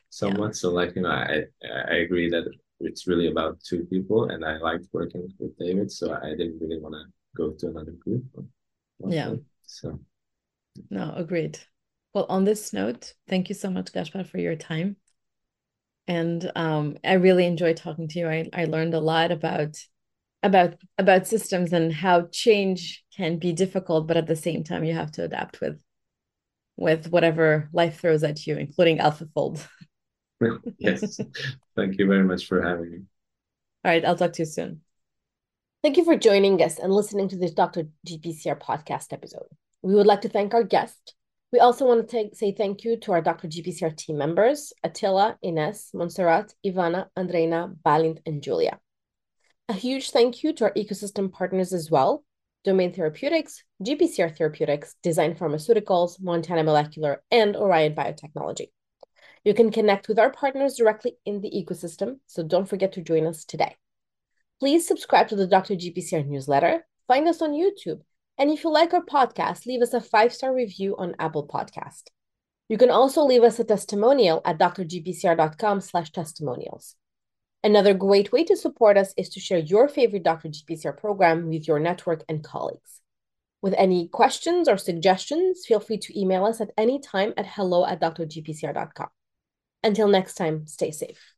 [0.10, 0.48] somewhat.
[0.48, 0.52] Yeah.
[0.54, 1.44] so like you know i
[1.92, 2.46] i agree that
[2.80, 6.80] it's really about two people and i liked working with david so i didn't really
[6.80, 7.04] want to
[7.36, 8.24] go to another group.
[9.08, 9.36] Yeah.
[9.66, 10.00] So.
[10.90, 11.60] No agreed.
[12.14, 14.98] Well on this note thank you so much gaspar for your time.
[16.08, 18.28] And um, I really enjoyed talking to you.
[18.28, 19.78] I, I learned a lot about
[20.44, 24.94] about about systems and how change can be difficult, but at the same time you
[24.94, 25.82] have to adapt with
[26.78, 29.66] with whatever life throws at you, including AlphaFold.
[30.78, 31.20] yes.
[31.76, 33.00] Thank you very much for having me.
[33.84, 34.82] All right, I'll talk to you soon.
[35.84, 37.88] Thank you for joining us and listening to this Dr.
[38.08, 39.48] GPCR podcast episode.
[39.82, 41.16] We would like to thank our guest,
[41.52, 43.50] we also want to take, say thank you to our Dr.
[43.50, 48.80] GPCR team members, Attila, Ines, Montserrat, Ivana, Andreina, Balint, and Julia.
[49.68, 52.24] A huge thank you to our ecosystem partners as well,
[52.64, 58.68] Domain Therapeutics, GPCR Therapeutics, Design Pharmaceuticals, Montana Molecular, and Orion Biotechnology.
[59.44, 63.26] You can connect with our partners directly in the ecosystem, so don't forget to join
[63.26, 63.76] us today.
[64.60, 65.74] Please subscribe to the Dr.
[65.76, 68.02] GPCR newsletter, find us on YouTube,
[68.38, 72.04] and if you like our podcast, leave us a five star review on Apple Podcast.
[72.70, 76.96] You can also leave us a testimonial at drgpcr.com slash testimonials.
[77.64, 80.50] Another great way to support us is to share your favorite Dr.
[80.50, 83.02] GPCR program with your network and colleagues.
[83.62, 87.86] With any questions or suggestions, feel free to email us at any time at hello
[87.86, 89.10] at drgpcr.com.
[89.84, 91.36] Until next time, stay safe.